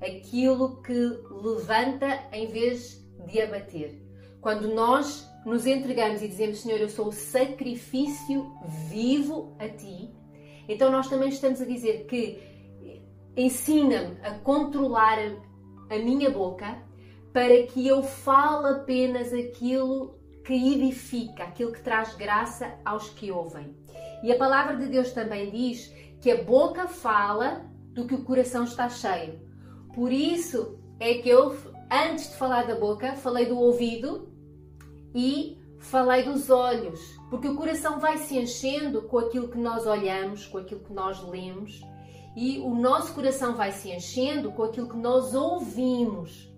aquilo 0.00 0.80
que 0.80 0.94
levanta 1.42 2.06
em 2.32 2.46
vez 2.46 3.04
de 3.26 3.40
abater. 3.40 4.00
Quando 4.40 4.72
nós 4.72 5.28
nos 5.44 5.66
entregamos 5.66 6.22
e 6.22 6.28
dizemos, 6.28 6.60
Senhor, 6.60 6.78
eu 6.78 6.88
sou 6.88 7.08
o 7.08 7.12
sacrifício 7.12 8.54
vivo 8.88 9.56
a 9.58 9.68
ti, 9.68 10.08
então 10.68 10.92
nós 10.92 11.08
também 11.08 11.28
estamos 11.28 11.60
a 11.60 11.64
dizer 11.64 12.06
que 12.06 12.40
ensina-me 13.36 14.20
a 14.22 14.38
controlar 14.38 15.18
a 15.90 15.98
minha 15.98 16.30
boca 16.30 16.78
para 17.32 17.64
que 17.64 17.86
eu 17.86 18.04
fale 18.04 18.68
apenas 18.68 19.32
aquilo 19.32 20.19
que 20.50 20.74
edifica, 20.74 21.44
aquilo 21.44 21.70
que 21.70 21.80
traz 21.80 22.16
graça 22.16 22.74
aos 22.84 23.08
que 23.10 23.30
ouvem. 23.30 23.72
E 24.20 24.32
a 24.32 24.36
palavra 24.36 24.76
de 24.76 24.86
Deus 24.86 25.12
também 25.12 25.48
diz 25.48 25.94
que 26.20 26.28
a 26.28 26.42
boca 26.42 26.88
fala 26.88 27.64
do 27.92 28.04
que 28.04 28.14
o 28.14 28.24
coração 28.24 28.64
está 28.64 28.88
cheio. 28.88 29.40
Por 29.94 30.10
isso 30.10 30.76
é 30.98 31.14
que 31.14 31.28
eu, 31.28 31.56
antes 31.88 32.30
de 32.30 32.36
falar 32.36 32.66
da 32.66 32.74
boca, 32.74 33.14
falei 33.14 33.46
do 33.46 33.56
ouvido 33.56 34.28
e 35.14 35.56
falei 35.78 36.24
dos 36.24 36.50
olhos, 36.50 37.00
porque 37.30 37.46
o 37.46 37.54
coração 37.54 38.00
vai 38.00 38.18
se 38.18 38.36
enchendo 38.36 39.02
com 39.02 39.18
aquilo 39.18 39.48
que 39.48 39.58
nós 39.58 39.86
olhamos, 39.86 40.46
com 40.46 40.58
aquilo 40.58 40.80
que 40.80 40.92
nós 40.92 41.22
lemos 41.22 41.80
e 42.36 42.58
o 42.58 42.74
nosso 42.74 43.14
coração 43.14 43.54
vai 43.54 43.70
se 43.70 43.90
enchendo 43.90 44.50
com 44.50 44.64
aquilo 44.64 44.88
que 44.88 44.96
nós 44.96 45.32
ouvimos. 45.32 46.52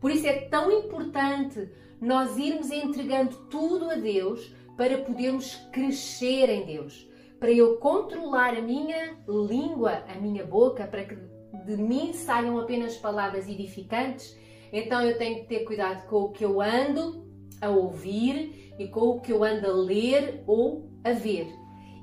Por 0.00 0.10
isso 0.10 0.26
é 0.26 0.40
tão 0.48 0.70
importante 0.70 1.70
nós 2.00 2.36
irmos 2.36 2.70
entregando 2.70 3.34
tudo 3.50 3.90
a 3.90 3.94
Deus 3.94 4.52
para 4.76 4.98
podermos 4.98 5.56
crescer 5.72 6.48
em 6.48 6.64
Deus, 6.64 7.08
para 7.40 7.50
eu 7.50 7.78
controlar 7.78 8.56
a 8.56 8.62
minha 8.62 9.16
língua, 9.28 10.04
a 10.08 10.14
minha 10.14 10.44
boca, 10.44 10.86
para 10.86 11.04
que 11.04 11.16
de 11.64 11.76
mim 11.76 12.12
saiam 12.12 12.58
apenas 12.58 12.96
palavras 12.96 13.48
edificantes. 13.48 14.36
Então 14.72 15.02
eu 15.02 15.18
tenho 15.18 15.40
que 15.40 15.48
ter 15.48 15.64
cuidado 15.64 16.06
com 16.08 16.22
o 16.22 16.32
que 16.32 16.44
eu 16.44 16.60
ando 16.60 17.26
a 17.60 17.68
ouvir 17.68 18.74
e 18.78 18.86
com 18.88 19.00
o 19.00 19.20
que 19.20 19.32
eu 19.32 19.42
ando 19.42 19.66
a 19.66 19.72
ler 19.72 20.42
ou 20.46 20.90
a 21.02 21.12
ver. 21.12 21.48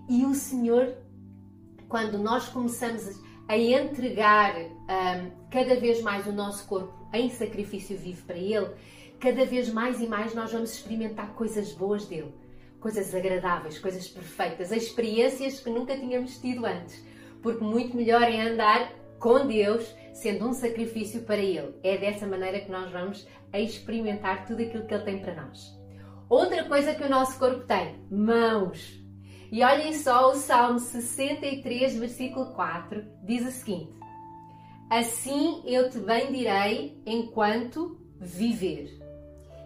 E 0.10 0.26
o 0.26 0.34
Senhor 0.34 1.06
quando 1.88 2.18
nós 2.18 2.50
começamos 2.50 3.22
a 3.48 3.58
entregar 3.58 4.56
um, 4.58 5.50
cada 5.50 5.80
vez 5.80 6.02
mais 6.02 6.26
o 6.28 6.32
nosso 6.32 6.68
corpo 6.68 6.94
em 7.14 7.30
sacrifício 7.30 7.98
vivo 7.98 8.26
para 8.26 8.38
Ele, 8.38 8.70
cada 9.20 9.46
vez 9.46 9.72
mais 9.72 10.00
e 10.00 10.08
mais 10.08 10.34
nós 10.34 10.52
vamos 10.52 10.74
experimentar 10.74 11.34
coisas 11.34 11.72
boas 11.72 12.06
dele, 12.06 12.34
coisas 12.80 13.14
agradáveis, 13.14 13.80
coisas 13.80 14.08
perfeitas, 14.08 14.72
experiências 14.72 15.60
que 15.60 15.70
nunca 15.70 15.98
tínhamos 15.98 16.38
tido 16.40 16.66
antes, 16.66 17.04
porque 17.42 17.64
muito 17.64 17.96
melhor 17.96 18.24
é 18.24 18.42
andar 18.42 18.92
com 19.20 19.48
Deus, 19.48 19.94
sendo 20.14 20.48
um 20.48 20.54
sacrifício 20.54 21.22
para 21.22 21.38
Ele. 21.38 21.74
É 21.84 21.98
dessa 21.98 22.28
maneira 22.28 22.60
que 22.62 22.72
nós 22.72 22.92
vamos 22.92 23.28
experimentar 23.54 24.46
tudo 24.46 24.62
aquilo 24.62 24.86
que 24.86 24.94
Ele 24.94 25.04
tem 25.04 25.20
para 25.20 25.36
nós. 25.36 25.76
Outra 26.30 26.64
coisa 26.66 26.96
que 26.96 27.04
o 27.04 27.10
nosso 27.10 27.38
corpo 27.40 27.66
tem: 27.66 27.96
mãos. 28.10 29.04
E 29.52 29.64
olhem 29.64 29.94
só 29.94 30.32
o 30.32 30.36
Salmo 30.36 30.80
63, 30.80 31.98
versículo 31.98 32.48
4, 32.54 33.04
diz 33.24 33.48
o 33.48 33.52
seguinte: 33.52 33.94
Assim 34.90 35.62
eu 35.66 35.90
te 35.90 36.00
bendirei 36.00 37.02
enquanto 37.06 38.00
viver, 38.20 39.00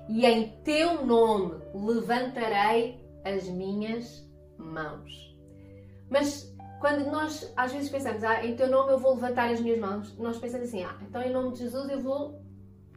e 0.10 0.26
em 0.26 0.50
teu 0.64 1.06
nome 1.06 1.62
levantarei 1.74 3.00
as 3.24 3.48
minhas 3.48 4.28
mãos. 4.58 5.38
Mas 6.10 6.52
quando 6.82 7.10
nós 7.12 7.54
às 7.56 7.72
vezes 7.72 7.90
pensamos, 7.90 8.24
ah, 8.24 8.44
em 8.44 8.56
teu 8.56 8.68
nome 8.68 8.92
eu 8.92 8.98
vou 8.98 9.14
levantar 9.14 9.52
as 9.52 9.62
minhas 9.62 9.80
mãos, 9.80 10.18
nós 10.18 10.40
pensamos 10.40 10.68
assim, 10.68 10.84
ah, 10.84 10.98
então 11.04 11.22
em 11.22 11.32
nome 11.32 11.52
de 11.52 11.60
Jesus 11.60 11.90
eu 11.90 12.02
vou 12.02 12.42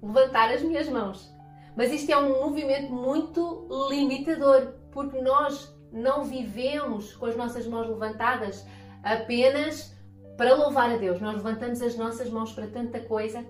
levantar 0.03 0.51
as 0.51 0.63
minhas 0.63 0.89
mãos. 0.89 1.31
Mas 1.77 1.93
isto 1.93 2.11
é 2.11 2.17
um 2.17 2.41
movimento 2.41 2.91
muito 2.91 3.69
limitador, 3.91 4.75
porque 4.91 5.21
nós 5.21 5.71
não 5.93 6.25
vivemos 6.25 7.15
com 7.15 7.27
as 7.27 7.37
nossas 7.37 7.67
mãos 7.67 7.89
levantadas 7.89 8.67
apenas 9.03 9.95
para 10.37 10.55
louvar 10.55 10.91
a 10.91 10.97
Deus. 10.97 11.21
Nós 11.21 11.37
levantamos 11.37 11.83
as 11.83 11.97
nossas 11.97 12.31
mãos 12.31 12.53
para 12.53 12.67
tanta 12.67 13.01
coisa. 13.01 13.45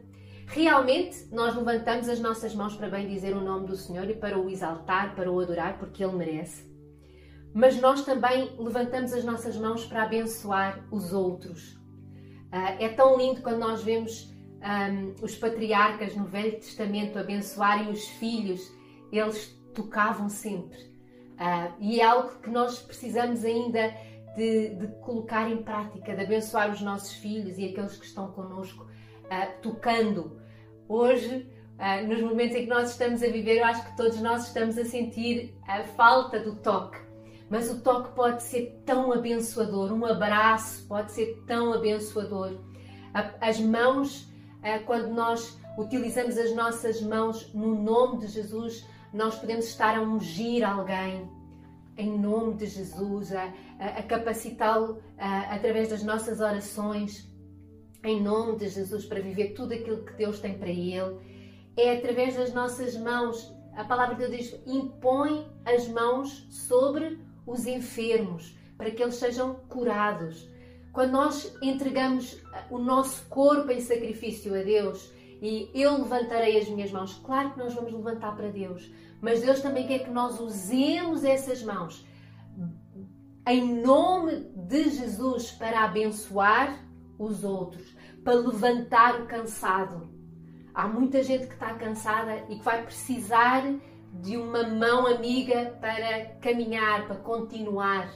Realmente, 0.54 1.26
nós 1.32 1.56
levantamos 1.56 2.08
as 2.08 2.20
nossas 2.20 2.54
mãos 2.54 2.76
para 2.76 2.88
bem 2.88 3.08
dizer 3.08 3.34
o 3.34 3.40
nome 3.40 3.66
do 3.66 3.76
Senhor 3.76 4.08
e 4.08 4.14
para 4.14 4.38
o 4.38 4.48
exaltar, 4.48 5.14
para 5.14 5.30
o 5.30 5.40
adorar, 5.40 5.78
porque 5.78 6.04
Ele 6.04 6.14
merece. 6.14 6.70
Mas 7.54 7.80
nós 7.80 8.04
também 8.04 8.54
levantamos 8.58 9.12
as 9.12 9.24
nossas 9.24 9.56
mãos 9.56 9.84
para 9.84 10.04
abençoar 10.04 10.86
os 10.90 11.12
outros. 11.12 11.78
Ah, 12.50 12.76
é 12.78 12.88
tão 12.88 13.16
lindo 13.16 13.42
quando 13.42 13.58
nós 13.58 13.82
vemos 13.82 14.30
um, 14.62 15.24
os 15.24 15.34
patriarcas 15.34 16.14
no 16.14 16.24
Velho 16.26 16.52
Testamento 16.52 17.18
abençoarem 17.18 17.90
os 17.90 18.06
filhos, 18.06 18.72
eles 19.10 19.58
tocavam 19.74 20.28
sempre 20.28 20.92
Uh, 21.42 21.74
e 21.80 22.00
é 22.00 22.04
algo 22.04 22.38
que 22.40 22.48
nós 22.50 22.78
precisamos 22.80 23.44
ainda 23.44 23.92
de, 24.36 24.76
de, 24.76 24.86
colocar 25.00 25.50
em 25.50 25.62
prática, 25.62 26.14
de 26.14 26.22
abençoar 26.22 26.70
os 26.70 26.80
nossos 26.80 27.14
filhos 27.14 27.58
e 27.58 27.64
aqueles 27.64 27.96
que 27.96 28.06
estão 28.06 28.30
connosco, 28.30 28.84
uh, 28.84 29.60
tocando. 29.60 30.40
Hoje, 30.94 31.50
uh, 31.78 32.06
nos 32.06 32.20
momentos 32.20 32.54
em 32.54 32.64
que 32.64 32.68
nós 32.68 32.90
estamos 32.90 33.22
a 33.22 33.26
viver, 33.26 33.56
eu 33.56 33.64
acho 33.64 33.82
que 33.82 33.96
todos 33.96 34.20
nós 34.20 34.48
estamos 34.48 34.76
a 34.76 34.84
sentir 34.84 35.58
a 35.66 35.84
falta 35.84 36.38
do 36.38 36.54
toque. 36.56 36.98
Mas 37.48 37.70
o 37.70 37.80
toque 37.80 38.14
pode 38.14 38.42
ser 38.42 38.82
tão 38.84 39.10
abençoador, 39.10 39.90
um 39.90 40.04
abraço 40.04 40.86
pode 40.86 41.10
ser 41.12 41.42
tão 41.46 41.72
abençoador. 41.72 42.58
As 43.40 43.58
mãos, 43.58 44.30
quando 44.84 45.08
nós 45.14 45.58
utilizamos 45.78 46.36
as 46.36 46.54
nossas 46.54 47.00
mãos 47.00 47.50
no 47.54 47.74
nome 47.74 48.18
de 48.18 48.26
Jesus, 48.26 48.86
nós 49.14 49.34
podemos 49.36 49.64
estar 49.64 49.96
a 49.96 50.02
ungir 50.02 50.62
alguém 50.62 51.26
em 51.96 52.18
nome 52.18 52.52
de 52.52 52.66
Jesus, 52.66 53.34
a, 53.34 53.50
a 53.78 54.02
capacitá-lo 54.02 55.02
através 55.18 55.88
das 55.88 56.02
nossas 56.02 56.40
orações, 56.40 57.31
em 58.04 58.22
nome 58.22 58.58
de 58.58 58.68
Jesus, 58.68 59.04
para 59.04 59.20
viver 59.20 59.54
tudo 59.54 59.74
aquilo 59.74 60.04
que 60.04 60.12
Deus 60.14 60.40
tem 60.40 60.58
para 60.58 60.68
ele. 60.68 61.18
É 61.76 61.96
através 61.96 62.36
das 62.36 62.52
nossas 62.52 62.96
mãos, 62.96 63.54
a 63.74 63.84
palavra 63.84 64.14
de 64.14 64.26
Deus 64.26 64.36
diz: 64.36 64.62
impõe 64.66 65.46
as 65.64 65.88
mãos 65.88 66.46
sobre 66.50 67.18
os 67.46 67.66
enfermos, 67.66 68.56
para 68.76 68.90
que 68.90 69.02
eles 69.02 69.14
sejam 69.14 69.54
curados. 69.68 70.50
Quando 70.92 71.12
nós 71.12 71.56
entregamos 71.62 72.38
o 72.70 72.78
nosso 72.78 73.26
corpo 73.28 73.70
em 73.70 73.80
sacrifício 73.80 74.54
a 74.54 74.62
Deus, 74.62 75.10
e 75.40 75.70
eu 75.74 75.98
levantarei 75.98 76.58
as 76.58 76.68
minhas 76.68 76.92
mãos. 76.92 77.14
Claro 77.24 77.52
que 77.52 77.58
nós 77.58 77.74
vamos 77.74 77.92
levantar 77.92 78.36
para 78.36 78.48
Deus, 78.48 78.92
mas 79.20 79.40
Deus 79.40 79.60
também 79.60 79.86
quer 79.86 80.00
que 80.00 80.10
nós 80.10 80.38
usemos 80.38 81.24
essas 81.24 81.62
mãos 81.62 82.06
em 83.46 83.82
nome 83.82 84.46
de 84.54 84.90
Jesus 84.90 85.50
para 85.50 85.84
abençoar 85.84 86.78
os 87.18 87.44
outros, 87.44 87.94
para 88.24 88.34
levantar 88.34 89.20
o 89.20 89.26
cansado. 89.26 90.08
Há 90.74 90.88
muita 90.88 91.22
gente 91.22 91.46
que 91.46 91.54
está 91.54 91.74
cansada 91.74 92.44
e 92.48 92.56
que 92.56 92.64
vai 92.64 92.82
precisar 92.82 93.62
de 94.12 94.36
uma 94.36 94.62
mão 94.64 95.06
amiga 95.06 95.76
para 95.80 96.36
caminhar, 96.40 97.06
para 97.06 97.16
continuar. 97.16 98.08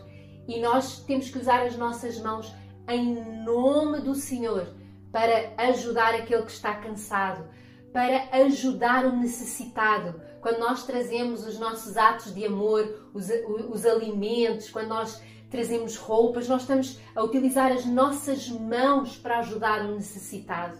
E 0.46 0.60
nós 0.60 1.00
temos 1.00 1.30
que 1.30 1.38
usar 1.38 1.62
as 1.62 1.76
nossas 1.76 2.20
mãos 2.20 2.54
em 2.88 3.42
nome 3.44 4.00
do 4.00 4.14
Senhor 4.14 4.74
para 5.10 5.52
ajudar 5.56 6.14
aquele 6.14 6.42
que 6.42 6.52
está 6.52 6.74
cansado, 6.74 7.48
para 7.92 8.28
ajudar 8.44 9.06
o 9.06 9.16
necessitado. 9.16 10.20
Quando 10.40 10.58
nós 10.58 10.84
trazemos 10.84 11.46
os 11.46 11.58
nossos 11.58 11.96
atos 11.96 12.34
de 12.34 12.44
amor, 12.44 13.10
os, 13.12 13.28
os 13.70 13.84
alimentos, 13.86 14.70
quando 14.70 14.88
nós 14.88 15.20
trazemos 15.50 15.96
roupas, 15.96 16.48
nós 16.48 16.62
estamos 16.62 16.98
a 17.14 17.22
utilizar 17.22 17.72
as 17.72 17.84
nossas 17.84 18.48
mãos 18.48 19.16
para 19.16 19.38
ajudar 19.38 19.84
o 19.84 19.94
necessitado. 19.94 20.78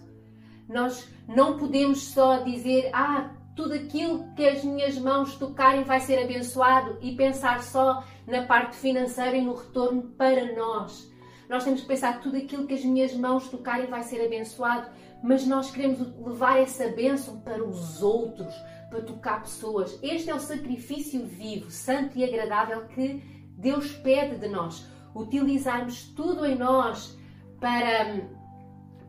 Nós 0.68 1.08
não 1.28 1.56
podemos 1.56 2.02
só 2.08 2.38
dizer, 2.38 2.90
ah, 2.92 3.30
tudo 3.54 3.72
aquilo 3.72 4.32
que 4.34 4.46
as 4.46 4.62
minhas 4.62 4.98
mãos 4.98 5.36
tocarem 5.36 5.84
vai 5.84 6.00
ser 6.00 6.22
abençoado 6.22 6.98
e 7.00 7.16
pensar 7.16 7.62
só 7.62 8.04
na 8.26 8.42
parte 8.42 8.76
financeira 8.76 9.36
e 9.36 9.40
no 9.40 9.54
retorno 9.54 10.02
para 10.02 10.54
nós. 10.54 11.10
Nós 11.48 11.64
temos 11.64 11.80
que 11.80 11.86
pensar 11.86 12.20
tudo 12.20 12.36
aquilo 12.36 12.66
que 12.66 12.74
as 12.74 12.84
minhas 12.84 13.14
mãos 13.14 13.48
tocarem 13.48 13.86
vai 13.86 14.02
ser 14.02 14.24
abençoado, 14.24 14.90
mas 15.22 15.46
nós 15.46 15.70
queremos 15.70 16.00
levar 16.18 16.58
essa 16.58 16.88
bênção 16.88 17.40
para 17.40 17.64
os 17.64 18.02
outros, 18.02 18.52
para 18.90 19.00
tocar 19.00 19.42
pessoas. 19.42 19.98
Este 20.02 20.28
é 20.28 20.34
o 20.34 20.40
sacrifício 20.40 21.24
vivo, 21.24 21.70
santo 21.70 22.18
e 22.18 22.24
agradável 22.24 22.86
que 22.88 23.22
Deus 23.56 23.92
pede 23.92 24.36
de 24.36 24.48
nós. 24.48 24.86
Utilizarmos 25.14 26.08
tudo 26.14 26.44
em 26.44 26.56
nós 26.56 27.18
para 27.58 28.36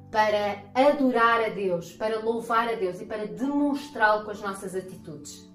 para 0.10 0.64
adorar 0.74 1.44
a 1.44 1.50
Deus, 1.50 1.92
para 1.92 2.20
louvar 2.20 2.70
a 2.70 2.76
Deus 2.76 3.02
e 3.02 3.06
para 3.06 3.28
demonstrá-lo 3.28 4.24
com 4.24 4.32
as 4.32 4.42
nossas 4.42 4.74
atitudes. 4.74 5.52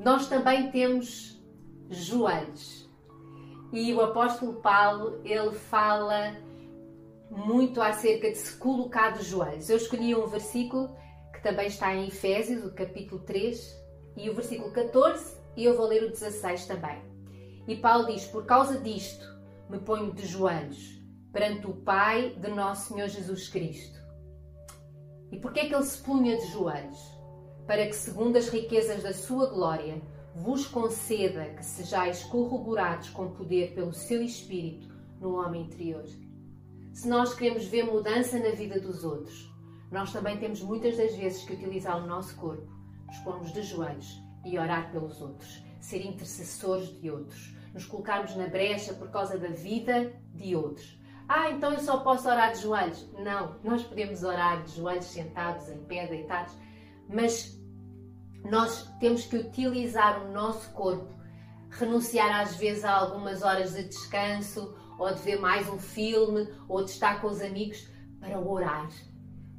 Nós 0.00 0.28
também 0.28 0.70
temos 0.70 1.40
joelhos. 1.88 2.90
E 3.72 3.94
o 3.94 4.00
apóstolo 4.00 4.54
Paulo, 4.54 5.20
ele 5.24 5.52
fala 5.52 6.34
muito 7.30 7.80
acerca 7.80 8.30
de 8.30 8.36
se 8.36 8.56
colocar 8.56 9.10
de 9.10 9.22
joelhos. 9.24 9.70
Eu 9.70 9.76
escolhi 9.76 10.14
um 10.14 10.26
versículo 10.26 10.90
que 11.32 11.40
também 11.42 11.68
está 11.68 11.94
em 11.94 12.08
Efésios, 12.08 12.64
o 12.64 12.74
capítulo 12.74 13.20
3, 13.22 13.78
e 14.16 14.28
o 14.28 14.34
versículo 14.34 14.72
14, 14.72 15.36
e 15.56 15.64
eu 15.64 15.76
vou 15.76 15.86
ler 15.86 16.02
o 16.04 16.10
16 16.10 16.66
também. 16.66 17.09
E 17.70 17.76
Paulo 17.76 18.08
diz: 18.08 18.26
Por 18.26 18.44
causa 18.46 18.80
disto 18.80 19.24
me 19.68 19.78
ponho 19.78 20.12
de 20.12 20.26
joelhos 20.26 21.00
perante 21.32 21.68
o 21.68 21.72
Pai 21.72 22.30
de 22.30 22.50
nosso 22.50 22.88
Senhor 22.88 23.06
Jesus 23.06 23.48
Cristo. 23.48 23.96
E 25.30 25.38
por 25.38 25.52
que 25.52 25.60
é 25.60 25.68
que 25.68 25.74
ele 25.76 25.84
se 25.84 26.02
punha 26.02 26.36
de 26.36 26.48
joelhos? 26.48 26.98
Para 27.68 27.86
que, 27.86 27.92
segundo 27.92 28.36
as 28.36 28.48
riquezas 28.48 29.04
da 29.04 29.12
sua 29.12 29.46
glória, 29.50 30.02
vos 30.34 30.66
conceda 30.66 31.44
que 31.50 31.64
sejais 31.64 32.24
corroborados 32.24 33.10
com 33.10 33.30
poder 33.30 33.72
pelo 33.72 33.92
seu 33.92 34.20
Espírito 34.20 34.92
no 35.20 35.36
homem 35.36 35.62
interior. 35.62 36.04
Se 36.92 37.08
nós 37.08 37.34
queremos 37.34 37.66
ver 37.66 37.84
mudança 37.84 38.36
na 38.40 38.50
vida 38.50 38.80
dos 38.80 39.04
outros, 39.04 39.48
nós 39.92 40.12
também 40.12 40.36
temos 40.38 40.60
muitas 40.60 40.96
das 40.96 41.14
vezes 41.14 41.44
que 41.44 41.52
utilizar 41.52 42.02
o 42.02 42.06
nosso 42.08 42.34
corpo, 42.34 42.68
nos 43.06 43.18
pormos 43.18 43.52
de 43.52 43.62
joelhos 43.62 44.20
e 44.44 44.58
orar 44.58 44.90
pelos 44.90 45.22
outros, 45.22 45.62
ser 45.80 46.04
intercessores 46.04 46.88
de 47.00 47.08
outros, 47.08 47.59
nos 47.72 47.86
colocarmos 47.86 48.34
na 48.36 48.46
brecha 48.46 48.94
por 48.94 49.10
causa 49.10 49.38
da 49.38 49.48
vida 49.48 50.12
de 50.34 50.56
outros. 50.56 50.98
Ah, 51.28 51.50
então 51.50 51.72
eu 51.72 51.80
só 51.80 51.98
posso 51.98 52.28
orar 52.28 52.52
de 52.52 52.62
joelhos. 52.62 53.08
Não, 53.12 53.56
nós 53.62 53.84
podemos 53.84 54.24
orar 54.24 54.64
de 54.64 54.76
joelhos 54.76 55.04
sentados, 55.04 55.68
em 55.68 55.78
pé, 55.84 56.06
deitados, 56.06 56.52
mas 57.08 57.56
nós 58.44 58.88
temos 58.98 59.24
que 59.24 59.36
utilizar 59.36 60.24
o 60.24 60.32
nosso 60.32 60.70
corpo, 60.72 61.14
renunciar 61.70 62.40
às 62.40 62.56
vezes 62.56 62.84
a 62.84 62.92
algumas 62.92 63.42
horas 63.42 63.74
de 63.74 63.84
descanso, 63.84 64.74
ou 64.98 65.14
de 65.14 65.20
ver 65.20 65.40
mais 65.40 65.68
um 65.68 65.78
filme, 65.78 66.52
ou 66.68 66.84
de 66.84 66.90
estar 66.90 67.20
com 67.20 67.28
os 67.28 67.40
amigos 67.40 67.88
para 68.18 68.38
orar. 68.38 68.88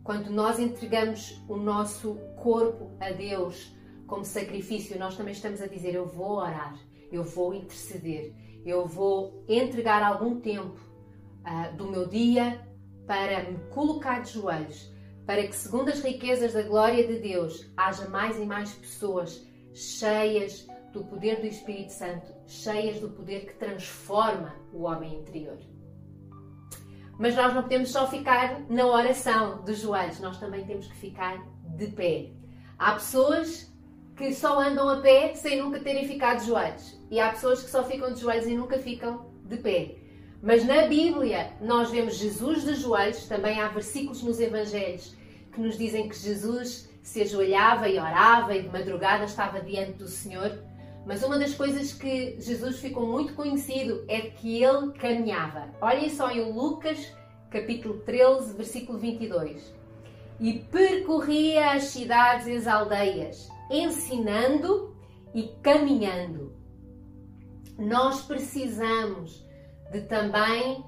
Quando 0.03 0.29
nós 0.29 0.59
entregamos 0.59 1.41
o 1.47 1.55
nosso 1.55 2.15
corpo 2.35 2.91
a 2.99 3.11
Deus 3.11 3.73
como 4.07 4.25
sacrifício, 4.25 4.99
nós 4.99 5.15
também 5.15 5.33
estamos 5.33 5.61
a 5.61 5.67
dizer: 5.67 5.95
Eu 5.95 6.05
vou 6.05 6.37
orar, 6.37 6.75
eu 7.11 7.23
vou 7.23 7.53
interceder, 7.53 8.33
eu 8.65 8.85
vou 8.85 9.43
entregar 9.47 10.01
algum 10.01 10.39
tempo 10.39 10.79
uh, 11.45 11.75
do 11.75 11.87
meu 11.87 12.07
dia 12.07 12.65
para 13.05 13.43
me 13.43 13.57
colocar 13.69 14.21
de 14.21 14.33
joelhos, 14.33 14.91
para 15.25 15.45
que, 15.45 15.55
segundo 15.55 15.89
as 15.89 16.01
riquezas 16.01 16.53
da 16.53 16.61
glória 16.63 17.05
de 17.05 17.19
Deus, 17.19 17.69
haja 17.75 18.07
mais 18.09 18.37
e 18.37 18.45
mais 18.45 18.71
pessoas 18.73 19.45
cheias 19.73 20.67
do 20.93 21.03
poder 21.03 21.39
do 21.39 21.47
Espírito 21.47 21.91
Santo, 21.91 22.33
cheias 22.45 22.99
do 22.99 23.09
poder 23.09 23.45
que 23.45 23.53
transforma 23.55 24.55
o 24.73 24.83
homem 24.83 25.19
interior. 25.19 25.57
Mas 27.17 27.35
nós 27.35 27.53
não 27.53 27.63
podemos 27.63 27.89
só 27.89 28.07
ficar 28.07 28.61
na 28.69 28.85
oração 28.85 29.63
dos 29.63 29.79
joelhos, 29.79 30.19
nós 30.19 30.39
também 30.39 30.65
temos 30.65 30.87
que 30.87 30.95
ficar 30.95 31.45
de 31.77 31.87
pé. 31.87 32.31
Há 32.77 32.93
pessoas 32.93 33.70
que 34.21 34.35
só 34.35 34.59
andam 34.59 34.87
a 34.87 34.97
pé 34.97 35.33
sem 35.33 35.57
nunca 35.57 35.79
terem 35.79 36.07
ficado 36.07 36.41
de 36.41 36.45
joelhos, 36.45 36.95
e 37.09 37.19
há 37.19 37.31
pessoas 37.31 37.63
que 37.63 37.71
só 37.71 37.83
ficam 37.83 38.13
de 38.13 38.21
joelhos 38.21 38.45
e 38.45 38.53
nunca 38.53 38.77
ficam 38.77 39.25
de 39.45 39.57
pé. 39.57 39.95
Mas 40.43 40.63
na 40.63 40.83
Bíblia 40.83 41.53
nós 41.59 41.89
vemos 41.89 42.17
Jesus 42.17 42.63
de 42.63 42.75
joelhos, 42.75 43.27
também 43.27 43.59
há 43.59 43.67
versículos 43.69 44.21
nos 44.21 44.39
Evangelhos 44.39 45.15
que 45.51 45.59
nos 45.59 45.75
dizem 45.75 46.07
que 46.07 46.15
Jesus 46.15 46.87
se 47.01 47.23
ajoelhava 47.23 47.89
e 47.89 47.97
orava 47.97 48.55
e 48.55 48.61
de 48.61 48.69
madrugada 48.69 49.25
estava 49.25 49.59
diante 49.59 49.93
do 49.93 50.07
Senhor. 50.07 50.63
Mas 51.03 51.23
uma 51.23 51.39
das 51.39 51.55
coisas 51.55 51.91
que 51.91 52.39
Jesus 52.39 52.77
ficou 52.77 53.07
muito 53.07 53.33
conhecido 53.33 54.05
é 54.07 54.21
que 54.21 54.63
ele 54.63 54.91
caminhava. 54.99 55.67
Olhem 55.81 56.09
só 56.09 56.29
em 56.29 56.53
Lucas, 56.53 57.11
capítulo 57.49 57.99
13, 58.01 58.53
versículo 58.53 58.99
22. 58.99 59.73
E 60.39 60.59
percorria 60.71 61.71
as 61.71 61.85
cidades 61.85 62.45
e 62.45 62.55
as 62.55 62.67
aldeias, 62.67 63.50
ensinando 63.71 64.95
e 65.33 65.43
caminhando. 65.63 66.53
Nós 67.77 68.21
precisamos 68.21 69.45
de 69.91 70.01
também 70.01 70.83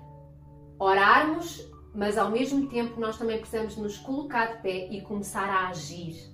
orarmos, 0.77 1.67
mas 1.95 2.17
ao 2.17 2.29
mesmo 2.29 2.67
tempo 2.67 2.99
nós 2.99 3.17
também 3.17 3.39
precisamos 3.39 3.77
nos 3.77 3.97
colocar 3.97 4.55
de 4.55 4.61
pé 4.61 4.87
e 4.91 5.01
começar 5.01 5.49
a 5.49 5.69
agir. 5.69 6.31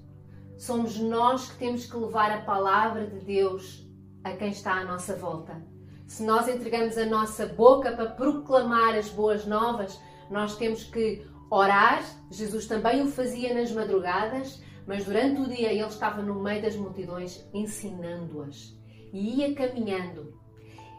Somos 0.58 0.98
nós 1.00 1.52
que 1.52 1.58
temos 1.58 1.86
que 1.86 1.96
levar 1.96 2.32
a 2.32 2.42
palavra 2.42 3.08
de 3.08 3.20
Deus 3.20 3.88
a 4.24 4.32
quem 4.34 4.50
está 4.50 4.74
à 4.74 4.84
nossa 4.84 5.16
volta. 5.16 5.62
Se 6.06 6.24
nós 6.24 6.48
entregamos 6.48 6.98
a 6.98 7.06
nossa 7.06 7.46
boca 7.46 7.92
para 7.92 8.10
proclamar 8.10 8.96
as 8.96 9.10
boas 9.10 9.46
novas, 9.46 10.00
nós 10.30 10.58
temos 10.58 10.84
que 10.84 11.26
orar. 11.50 12.04
Jesus 12.30 12.66
também 12.66 13.02
o 13.02 13.08
fazia 13.08 13.54
nas 13.54 13.72
madrugadas, 13.72 14.62
mas 14.90 15.06
durante 15.06 15.40
o 15.40 15.48
dia 15.48 15.72
ele 15.72 15.86
estava 15.86 16.20
no 16.20 16.42
meio 16.42 16.64
das 16.64 16.76
multidões 16.76 17.48
ensinando-as. 17.54 18.76
E 19.14 19.40
ia 19.40 19.54
caminhando. 19.54 20.34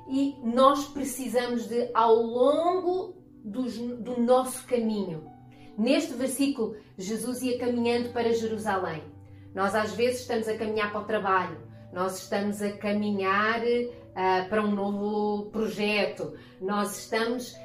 E 0.09 0.37
nós 0.45 0.87
precisamos 0.91 1.67
de, 1.67 1.91
ao 1.93 2.15
longo 2.15 3.17
do, 3.45 4.21
nosso 4.21 4.65
caminho. 4.69 5.29
Neste 5.77 6.15
versículo, 6.15 6.77
Jesus 6.97 7.43
ia 7.43 7.59
caminhando 7.59 8.11
para 8.11 8.33
Jerusalém. 8.33 9.03
Nós 9.53 9.75
às 9.75 9.93
vezes 9.93 10.21
estamos 10.21 10.47
a 10.47 10.57
caminhar 10.57 10.93
para 10.93 11.01
o 11.01 11.05
trabalho, 11.05 11.59
nós 11.93 12.23
estamos 12.23 12.63
a 12.63 12.71
caminhar 12.77 13.61
uh, 13.61 14.49
para 14.49 14.63
um 14.63 14.71
novo 14.71 15.51
projeto, 15.51 16.33
nós 16.61 16.97
estamos, 16.97 17.57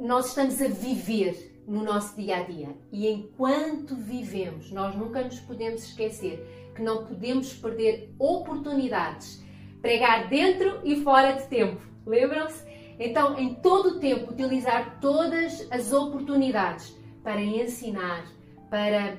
nós 0.00 0.28
estamos 0.28 0.58
a 0.62 0.68
viver 0.68 1.54
no 1.66 1.82
nosso 1.82 2.16
dia 2.16 2.36
a 2.36 2.42
dia. 2.42 2.68
E 2.92 3.08
enquanto 3.08 3.96
vivemos, 3.96 4.70
nós 4.70 4.94
nunca 4.94 5.22
nos 5.22 5.40
podemos 5.40 5.84
esquecer 5.84 6.72
que 6.74 6.82
não 6.82 7.04
podemos 7.04 7.52
perder 7.54 8.14
oportunidades 8.18 9.44
pregar 9.86 10.28
dentro 10.28 10.80
e 10.82 11.02
fora 11.02 11.32
de 11.32 11.46
tempo. 11.46 11.80
Lembram-se? 12.04 12.64
Então, 12.98 13.38
em 13.38 13.54
todo 13.54 13.90
o 13.90 14.00
tempo, 14.00 14.32
utilizar 14.32 14.98
todas 15.00 15.66
as 15.70 15.92
oportunidades 15.92 16.96
para 17.22 17.40
ensinar, 17.40 18.26
para 18.68 19.18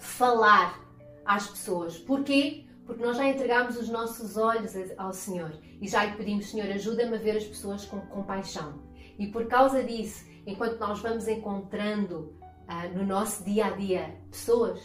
falar 0.00 0.80
às 1.24 1.46
pessoas. 1.46 1.98
Porquê? 1.98 2.64
Porque 2.84 3.04
nós 3.04 3.16
já 3.16 3.28
entregamos 3.28 3.76
os 3.76 3.88
nossos 3.88 4.36
olhos 4.36 4.74
ao 4.96 5.12
Senhor 5.12 5.52
e 5.80 5.86
já 5.86 6.04
lhe 6.04 6.16
pedimos, 6.16 6.50
Senhor, 6.50 6.68
ajuda-me 6.72 7.14
a 7.14 7.20
ver 7.20 7.36
as 7.36 7.44
pessoas 7.44 7.84
com 7.84 8.00
compaixão. 8.00 8.82
E 9.18 9.28
por 9.28 9.46
causa 9.46 9.84
disso, 9.84 10.26
enquanto 10.46 10.78
nós 10.78 11.00
vamos 11.00 11.28
encontrando 11.28 12.34
uh, 12.68 12.96
no 12.96 13.04
nosso 13.04 13.44
dia 13.44 13.66
a 13.66 13.70
dia 13.70 14.16
pessoas, 14.30 14.80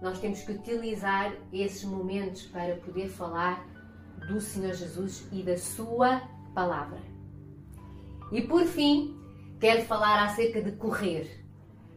nós 0.00 0.18
temos 0.18 0.40
que 0.42 0.52
utilizar 0.52 1.32
esses 1.52 1.84
momentos 1.84 2.42
para 2.46 2.76
poder 2.76 3.08
falar 3.08 3.66
do 4.28 4.40
Senhor 4.40 4.72
Jesus 4.72 5.26
e 5.30 5.42
da 5.42 5.58
Sua 5.58 6.22
palavra. 6.54 7.00
E 8.32 8.42
por 8.42 8.64
fim, 8.64 9.18
quero 9.58 9.82
falar 9.82 10.24
acerca 10.24 10.62
de 10.62 10.72
correr. 10.72 11.44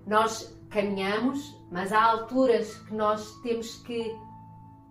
Nós 0.05 0.53
caminhamos, 0.69 1.55
mas 1.71 1.93
há 1.93 2.03
alturas 2.03 2.75
que 2.79 2.93
nós 2.93 3.39
temos 3.41 3.75
que 3.83 4.13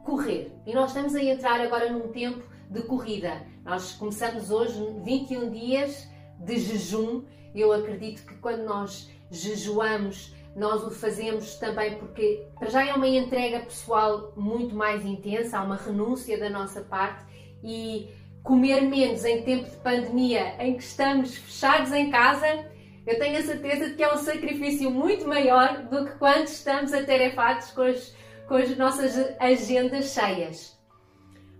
correr. 0.04 0.52
E 0.66 0.72
nós 0.72 0.90
estamos 0.90 1.14
a 1.14 1.22
entrar 1.22 1.60
agora 1.60 1.92
num 1.92 2.08
tempo 2.08 2.42
de 2.70 2.82
corrida. 2.82 3.44
Nós 3.64 3.92
começamos 3.92 4.50
hoje 4.50 4.80
21 5.04 5.50
dias 5.50 6.08
de 6.38 6.58
jejum. 6.58 7.24
Eu 7.54 7.72
acredito 7.72 8.26
que 8.26 8.34
quando 8.36 8.64
nós 8.64 9.10
jejuamos, 9.30 10.34
nós 10.54 10.84
o 10.84 10.90
fazemos 10.90 11.56
também 11.56 11.96
porque, 11.96 12.44
para 12.58 12.68
já, 12.68 12.86
é 12.86 12.92
uma 12.92 13.08
entrega 13.08 13.60
pessoal 13.60 14.32
muito 14.36 14.74
mais 14.74 15.04
intensa, 15.04 15.58
há 15.58 15.62
uma 15.62 15.76
renúncia 15.76 16.38
da 16.38 16.50
nossa 16.50 16.82
parte 16.82 17.24
e 17.62 18.08
comer 18.42 18.82
menos 18.82 19.24
em 19.24 19.42
tempo 19.42 19.70
de 19.70 19.76
pandemia 19.76 20.56
em 20.58 20.76
que 20.76 20.82
estamos 20.82 21.36
fechados 21.36 21.92
em 21.92 22.10
casa, 22.10 22.66
eu 23.06 23.18
tenho 23.18 23.38
a 23.38 23.42
certeza 23.42 23.90
de 23.90 23.94
que 23.94 24.02
é 24.02 24.12
um 24.12 24.18
sacrifício 24.18 24.90
muito 24.90 25.26
maior 25.26 25.84
do 25.84 26.04
que 26.04 26.18
quando 26.18 26.46
estamos 26.46 26.92
atarefados 26.92 27.70
com 27.70 27.82
as, 27.82 28.14
com 28.46 28.54
as 28.54 28.76
nossas 28.76 29.16
agendas 29.40 30.12
cheias. 30.12 30.78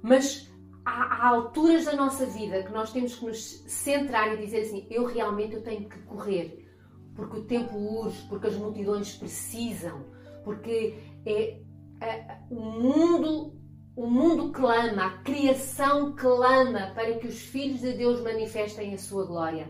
Mas 0.03 0.52
há, 0.85 0.91
há, 0.93 1.29
alturas 1.29 1.85
da 1.85 1.95
nossa 1.95 2.27
vida 2.27 2.63
que 2.63 2.73
nós 2.73 2.93
temos 2.93 3.17
que 3.17 3.27
nos 3.27 3.65
centrar 3.67 4.33
e 4.33 4.37
dizer 4.37 4.63
assim: 4.63 4.87
eu 4.91 5.05
realmente 5.07 5.55
eu 5.55 5.63
tenho 5.63 5.89
que 5.89 5.99
correr, 6.03 6.69
porque 7.15 7.39
o 7.39 7.45
tempo 7.45 7.77
urge, 7.77 8.23
porque 8.29 8.47
as 8.47 8.57
multidões 8.57 9.17
precisam, 9.17 10.05
porque 10.45 10.99
é, 11.27 11.61
é, 12.01 12.39
o 12.51 12.61
mundo 12.61 13.61
o 13.95 14.07
mundo 14.07 14.51
clama, 14.53 15.05
a 15.05 15.19
criação 15.19 16.15
clama 16.17 16.93
para 16.95 17.19
que 17.19 17.27
os 17.27 17.43
filhos 17.43 17.81
de 17.81 17.93
Deus 17.93 18.23
manifestem 18.23 18.95
a 18.95 18.99
sua 18.99 19.27
glória. 19.27 19.69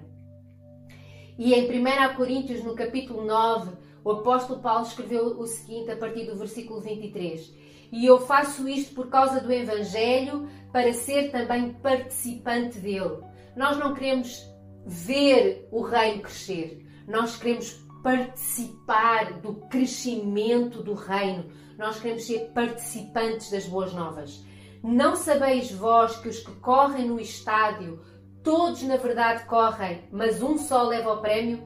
E 1.36 1.52
em 1.54 1.66
1 1.68 2.14
Coríntios, 2.14 2.62
no 2.62 2.74
capítulo 2.74 3.24
9, 3.24 3.72
o 4.04 4.10
apóstolo 4.12 4.60
Paulo 4.60 4.86
escreveu 4.86 5.38
o 5.40 5.46
seguinte 5.46 5.90
a 5.90 5.96
partir 5.96 6.26
do 6.26 6.36
versículo 6.36 6.80
23: 6.80 7.52
E 7.92 8.06
eu 8.06 8.18
faço 8.20 8.66
isto 8.66 8.94
por 8.94 9.08
causa 9.08 9.38
do 9.38 9.52
Evangelho, 9.52 10.48
para 10.72 10.94
ser 10.94 11.30
também 11.30 11.74
participante 11.74 12.78
dele. 12.78 13.18
Nós 13.54 13.76
não 13.76 13.92
queremos 13.92 14.42
ver 14.86 15.68
o 15.70 15.82
reino 15.82 16.22
crescer, 16.22 16.86
nós 17.06 17.36
queremos 17.36 17.70
participar 18.02 19.40
do 19.40 19.54
crescimento 19.68 20.82
do 20.82 20.94
reino, 20.94 21.52
nós 21.78 22.00
queremos 22.00 22.24
ser 22.24 22.50
participantes 22.54 23.50
das 23.50 23.66
boas 23.66 23.92
novas. 23.92 24.42
Não 24.82 25.14
sabeis 25.14 25.70
vós 25.70 26.16
que 26.16 26.28
os 26.28 26.40
que 26.40 26.52
correm 26.56 27.06
no 27.06 27.20
estádio, 27.20 28.00
todos 28.42 28.82
na 28.82 28.96
verdade 28.96 29.44
correm, 29.44 30.08
mas 30.10 30.42
um 30.42 30.56
só 30.56 30.82
leva 30.82 31.12
o 31.12 31.20
prémio? 31.20 31.62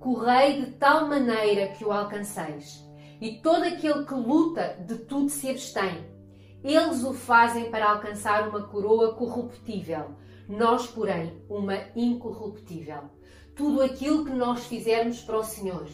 Correi 0.00 0.60
de 0.60 0.72
tal 0.72 1.08
maneira 1.08 1.68
que 1.68 1.84
o 1.84 1.92
alcanceis. 1.92 2.83
E 3.24 3.38
todo 3.38 3.64
aquele 3.64 4.04
que 4.04 4.12
luta 4.12 4.76
de 4.86 4.96
tudo 4.96 5.30
se 5.30 5.48
abstém. 5.48 6.04
Eles 6.62 7.02
o 7.02 7.14
fazem 7.14 7.70
para 7.70 7.92
alcançar 7.92 8.46
uma 8.46 8.64
coroa 8.64 9.14
corruptível, 9.14 10.10
nós, 10.46 10.86
porém, 10.88 11.42
uma 11.48 11.74
incorruptível. 11.96 13.04
Tudo 13.56 13.80
aquilo 13.80 14.26
que 14.26 14.30
nós 14.30 14.66
fizermos 14.66 15.22
para 15.22 15.38
o 15.38 15.42
Senhor, 15.42 15.88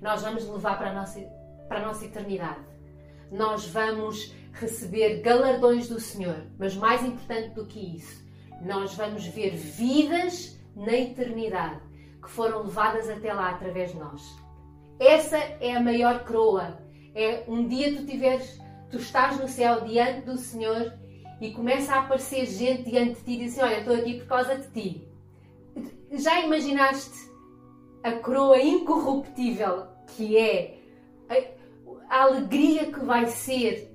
nós 0.00 0.22
vamos 0.22 0.48
levar 0.48 0.78
para 0.78 0.92
a 0.92 0.94
nossa, 0.94 1.20
para 1.68 1.80
a 1.80 1.86
nossa 1.86 2.06
eternidade. 2.06 2.64
Nós 3.30 3.66
vamos 3.66 4.34
receber 4.54 5.20
galardões 5.20 5.88
do 5.88 6.00
Senhor, 6.00 6.46
mas 6.58 6.74
mais 6.74 7.04
importante 7.04 7.50
do 7.50 7.66
que 7.66 7.96
isso, 7.96 8.24
nós 8.62 8.94
vamos 8.94 9.26
ver 9.26 9.50
vidas 9.50 10.58
na 10.74 10.94
eternidade 10.94 11.82
que 12.22 12.30
foram 12.30 12.62
levadas 12.62 13.10
até 13.10 13.30
lá 13.30 13.50
através 13.50 13.92
de 13.92 13.98
nós. 13.98 14.41
Essa 15.02 15.36
é 15.36 15.74
a 15.74 15.80
maior 15.80 16.24
coroa. 16.24 16.78
É 17.12 17.42
um 17.48 17.66
dia 17.66 17.92
tu 17.92 18.06
tiveres, 18.06 18.60
tu 18.88 18.98
estás 18.98 19.36
no 19.36 19.48
céu 19.48 19.80
diante 19.80 20.20
do 20.20 20.38
Senhor 20.38 20.92
e 21.40 21.50
começa 21.50 21.92
a 21.92 22.00
aparecer 22.02 22.46
gente 22.46 22.88
diante 22.88 23.18
de 23.18 23.24
ti 23.24 23.32
e 23.32 23.38
diz 23.38 23.52
assim, 23.52 23.62
olha, 23.62 23.78
estou 23.80 23.96
aqui 23.96 24.20
por 24.20 24.26
causa 24.28 24.56
de 24.56 24.70
ti. 24.70 25.08
Já 26.12 26.40
imaginaste 26.42 27.18
a 28.04 28.12
coroa 28.12 28.62
incorruptível 28.62 29.88
que 30.14 30.38
é 30.38 30.78
a, 32.08 32.22
alegria 32.22 32.92
que 32.92 33.00
vai 33.00 33.26
ser 33.26 33.90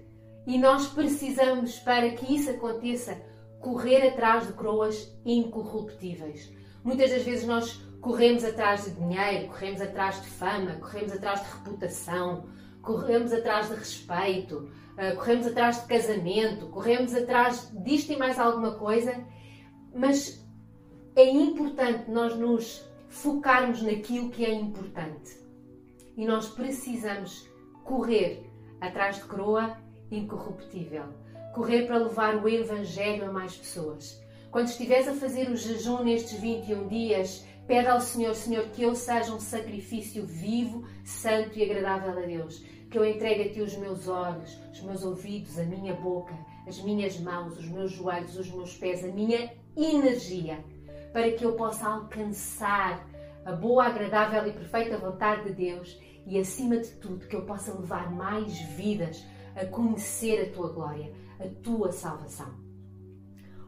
e 0.46 0.58
nós 0.58 0.88
precisamos 0.88 1.80
para 1.80 2.10
que 2.10 2.36
isso 2.36 2.50
aconteça 2.50 3.18
correr 3.62 4.10
atrás 4.10 4.46
de 4.46 4.52
coroas 4.52 5.18
incorruptíveis. 5.26 6.52
Muitas 6.84 7.12
das 7.12 7.24
vezes 7.24 7.48
nós 7.48 7.87
corremos 8.02 8.44
atrás 8.44 8.86
de 8.86 8.92
dinheiro, 8.92 9.48
corremos 9.48 9.82
atrás 9.82 10.22
de 10.22 10.28
fama, 10.28 10.74
corremos 10.76 11.12
atrás 11.12 11.42
de 11.42 11.50
reputação, 11.52 12.46
corremos 12.82 13.34
atrás 13.34 13.70
de 13.70 13.76
respeito, 13.76 14.70
eh, 14.98 15.12
corremos 15.12 15.48
atrás 15.48 15.82
de 15.82 15.88
casamento, 15.88 16.68
corremos 16.68 17.14
atrás 17.14 17.72
disto 17.84 18.14
e 18.14 18.18
mais 18.18 18.40
alguma 18.40 18.76
coisa, 18.76 19.14
mas 19.94 20.46
é 21.16 21.30
importante 21.30 22.10
nós 22.10 22.38
nos 22.38 22.88
focarmos 23.10 23.82
naquilo 23.82 24.30
que 24.30 24.46
é 24.46 24.54
importante. 24.54 25.38
E 26.16 26.26
nós 26.26 26.48
precisamos 26.50 27.48
correr 27.84 28.50
atrás 28.80 29.18
de 29.18 29.24
coroa 29.24 29.78
incorruptível, 30.12 31.06
correr 31.54 31.88
para 31.88 31.98
levar 31.98 32.36
o 32.36 32.48
Evangelho 32.48 33.30
a 33.30 33.32
mais 33.32 33.56
pessoas. 33.56 34.22
Quando 34.52 34.68
estiveres 34.68 35.08
a 35.08 35.14
fazer 35.14 35.50
o 35.50 35.56
jejum 35.56 36.04
nestes 36.04 36.40
21 36.40 36.88
dias, 36.88 37.46
Pede 37.68 37.88
ao 37.90 38.00
Senhor, 38.00 38.34
Senhor, 38.34 38.70
que 38.70 38.82
eu 38.82 38.96
seja 38.96 39.34
um 39.34 39.42
sacrifício 39.42 40.26
vivo, 40.26 40.86
santo 41.04 41.60
e 41.60 41.64
agradável 41.64 42.12
a 42.12 42.26
Deus. 42.26 42.64
Que 42.90 42.98
eu 42.98 43.06
entregue 43.06 43.44
a 43.44 43.54
Ti 43.54 43.62
os 43.62 43.76
meus 43.76 44.08
olhos, 44.08 44.58
os 44.72 44.82
meus 44.82 45.04
ouvidos, 45.04 45.60
a 45.60 45.64
minha 45.64 45.94
boca, 45.94 46.34
as 46.66 46.82
minhas 46.82 47.20
mãos, 47.20 47.58
os 47.58 47.68
meus 47.68 47.92
joelhos, 47.92 48.38
os 48.38 48.50
meus 48.50 48.74
pés, 48.78 49.04
a 49.04 49.10
minha 49.10 49.52
energia, 49.76 50.64
para 51.12 51.30
que 51.34 51.44
eu 51.44 51.58
possa 51.58 51.86
alcançar 51.90 53.06
a 53.44 53.52
boa, 53.52 53.86
agradável 53.86 54.48
e 54.48 54.54
perfeita 54.54 54.98
vontade 54.98 55.44
de 55.44 55.54
Deus 55.54 56.00
e, 56.26 56.40
acima 56.40 56.78
de 56.78 56.90
tudo, 56.92 57.28
que 57.28 57.36
eu 57.36 57.46
possa 57.46 57.74
levar 57.74 58.10
mais 58.10 58.58
vidas 58.78 59.26
a 59.58 59.66
conhecer 59.66 60.42
a 60.42 60.54
Tua 60.54 60.70
glória, 60.70 61.12
a 61.38 61.48
Tua 61.62 61.92
salvação. 61.92 62.54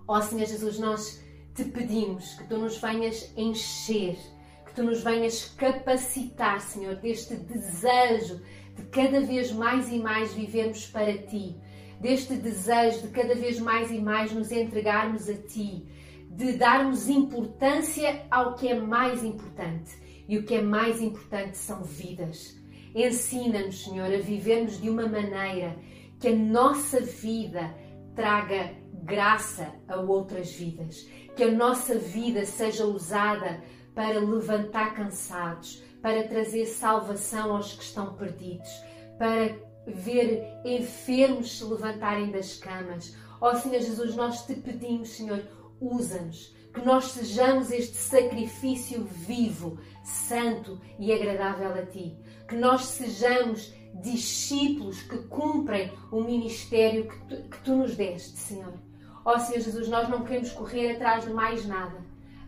Ó 0.08 0.22
Senhor 0.22 0.46
Jesus, 0.46 0.80
nós 0.80 1.22
te 1.54 1.64
pedimos 1.66 2.36
que 2.36 2.48
tu 2.48 2.58
nos 2.58 2.78
venhas 2.78 3.32
encher, 3.38 4.18
que 4.66 4.74
tu 4.74 4.84
nos 4.84 5.04
venhas 5.04 5.46
capacitar, 5.58 6.62
Senhor, 6.62 6.96
deste 6.96 7.36
desejo 7.36 8.42
de 8.76 8.84
cada 8.86 9.22
vez 9.22 9.52
mais 9.52 9.92
e 9.92 10.00
mais 10.00 10.34
vivermos 10.34 10.86
para 10.88 11.18
ti, 11.18 11.56
deste 12.00 12.36
desejo 12.36 13.02
de 13.02 13.08
cada 13.10 13.36
vez 13.36 13.60
mais 13.60 13.92
e 13.92 14.00
mais 14.00 14.32
nos 14.32 14.52
entregarmos 14.52 15.30
a 15.30 15.36
ti, 15.36 15.86
de 16.30 16.54
darmos 16.54 17.10
importância 17.10 18.26
ao 18.32 18.56
que 18.56 18.68
é 18.68 18.80
mais 18.80 19.24
importante. 19.24 19.98
E 20.28 20.38
o 20.38 20.44
que 20.44 20.54
é 20.54 20.62
mais 20.62 21.02
importante 21.02 21.58
são 21.58 21.84
vidas. 21.84 22.56
Ensina-nos, 22.94 23.84
Senhor, 23.84 24.14
a 24.14 24.20
vivermos 24.20 24.80
de 24.80 24.90
uma 24.90 25.08
maneira 25.08 25.76
que 26.20 26.28
a 26.28 26.36
nossa 26.36 27.02
vida 27.02 27.74
traga 28.16 28.74
graça 29.04 29.74
a 29.88 29.98
outras 29.98 30.52
vidas, 30.52 31.08
que 31.36 31.44
a 31.44 31.52
nossa 31.52 31.96
vida 31.96 32.46
seja 32.46 32.86
usada 32.86 33.62
para 33.96 34.20
levantar 34.20 34.96
cansados, 34.96 35.84
para 36.02 36.28
trazer 36.28 36.66
salvação 36.66 37.56
aos 37.56 37.74
que 37.74 37.84
estão 37.84 38.14
perdidos, 38.16 38.70
para 39.18 39.56
ver 39.88 40.44
enfermos 40.64 41.58
se 41.58 41.64
levantarem 41.64 42.32
das 42.32 42.58
camas. 42.58 43.16
Ó 43.42 43.52
oh, 43.52 43.56
Senhor 43.56 43.82
Jesus, 43.82 44.16
nós 44.16 44.46
te 44.46 44.54
pedimos, 44.56 45.10
Senhor, 45.10 45.42
usa-nos, 45.80 46.56
que 46.74 46.82
nós 46.82 47.06
sejamos 47.06 47.72
este 47.72 47.98
sacrifício 47.98 49.04
vivo, 49.04 49.80
santo 50.04 50.80
e 50.98 51.12
agradável 51.12 51.74
a 51.74 51.86
Ti, 51.86 52.18
que 52.48 52.56
nós 52.56 52.86
sejamos 52.86 53.74
discípulos 54.02 55.02
que 55.02 55.18
cumprem 55.28 55.92
o 56.12 56.22
ministério 56.22 57.08
que 57.08 57.20
tu, 57.28 57.50
que 57.50 57.64
tu 57.64 57.76
nos 57.76 57.96
deste, 57.96 58.38
Senhor. 58.38 58.74
Ó 59.26 59.36
oh, 59.36 59.40
Senhor 59.40 59.62
Jesus, 59.62 59.88
nós 59.90 60.08
não 60.10 60.24
queremos 60.24 60.52
correr 60.52 60.92
atrás 60.92 61.26
de 61.26 61.32
mais 61.32 61.66
nada, 61.66 61.98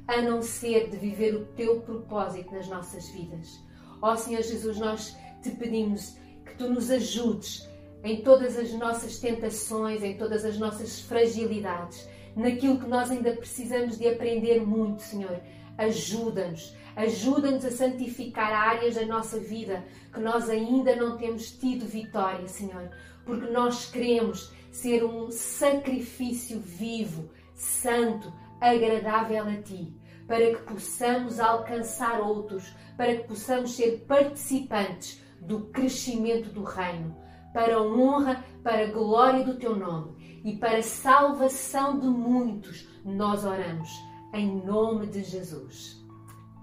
a 0.08 0.22
não 0.22 0.42
ser 0.42 0.90
de 0.90 0.98
viver 0.98 1.36
o 1.36 1.46
teu 1.48 1.82
propósito 1.82 2.54
nas 2.54 2.68
nossas 2.68 3.10
vidas. 3.10 3.60
Ó 4.02 4.14
oh, 4.14 4.18
Senhor 4.18 4.42
Jesus, 4.42 4.78
nós 4.78 5.16
te 5.42 5.52
pedimos 5.52 6.18
que 6.46 6.56
tu 6.56 6.70
nos 6.70 6.90
ajudes 6.90 7.70
em 8.04 8.22
todas 8.22 8.58
as 8.58 8.72
nossas 8.74 9.20
tentações, 9.20 10.02
em 10.02 10.18
todas 10.18 10.44
as 10.44 10.58
nossas 10.58 11.02
fragilidades, 11.02 12.08
naquilo 12.36 12.80
que 12.80 12.88
nós 12.88 13.12
ainda 13.12 13.32
precisamos 13.34 13.98
de 13.98 14.08
aprender 14.08 14.66
muito, 14.66 15.02
Senhor. 15.02 15.40
Ajuda-nos, 15.78 16.76
ajuda-nos 16.96 17.66
a 17.66 17.72
santificar 17.72 18.52
áreas 18.52 18.96
da 18.96 19.06
nossa 19.06 19.40
vida 19.40 19.84
que 20.14 20.20
nós 20.20 20.50
ainda 20.50 20.96
não 20.96 21.18
temos 21.18 21.52
tido 21.52 21.86
vitória, 21.86 22.48
Senhor, 22.48 22.90
porque 23.26 23.50
nós 23.52 23.90
queremos 23.90 24.52
ser 24.72 25.04
um 25.04 25.30
sacrifício 25.30 26.60
vivo, 26.60 27.30
santo, 27.54 28.32
agradável 28.60 29.44
a 29.44 29.62
Ti, 29.62 29.94
para 30.28 30.56
que 30.56 30.64
possamos 30.64 31.40
alcançar 31.40 32.22
outros, 32.22 32.74
para 32.96 33.16
que 33.16 33.28
possamos 33.28 33.76
ser 33.76 34.06
participantes 34.08 35.22
do 35.42 35.66
crescimento 35.66 36.50
do 36.50 36.64
Reino, 36.64 37.16
para 37.54 37.76
a 37.76 37.82
honra, 37.82 38.44
para 38.64 38.86
a 38.86 38.92
glória 38.92 39.44
do 39.44 39.58
Teu 39.58 39.76
nome 39.76 40.42
e 40.44 40.56
para 40.56 40.78
a 40.78 40.84
salvação 40.84 42.00
de 42.00 42.08
muitos, 42.08 42.88
nós 43.04 43.44
oramos, 43.44 43.90
em 44.34 44.64
nome 44.64 45.08
de 45.08 45.24
Jesus. 45.24 46.02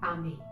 Amém. 0.01 0.48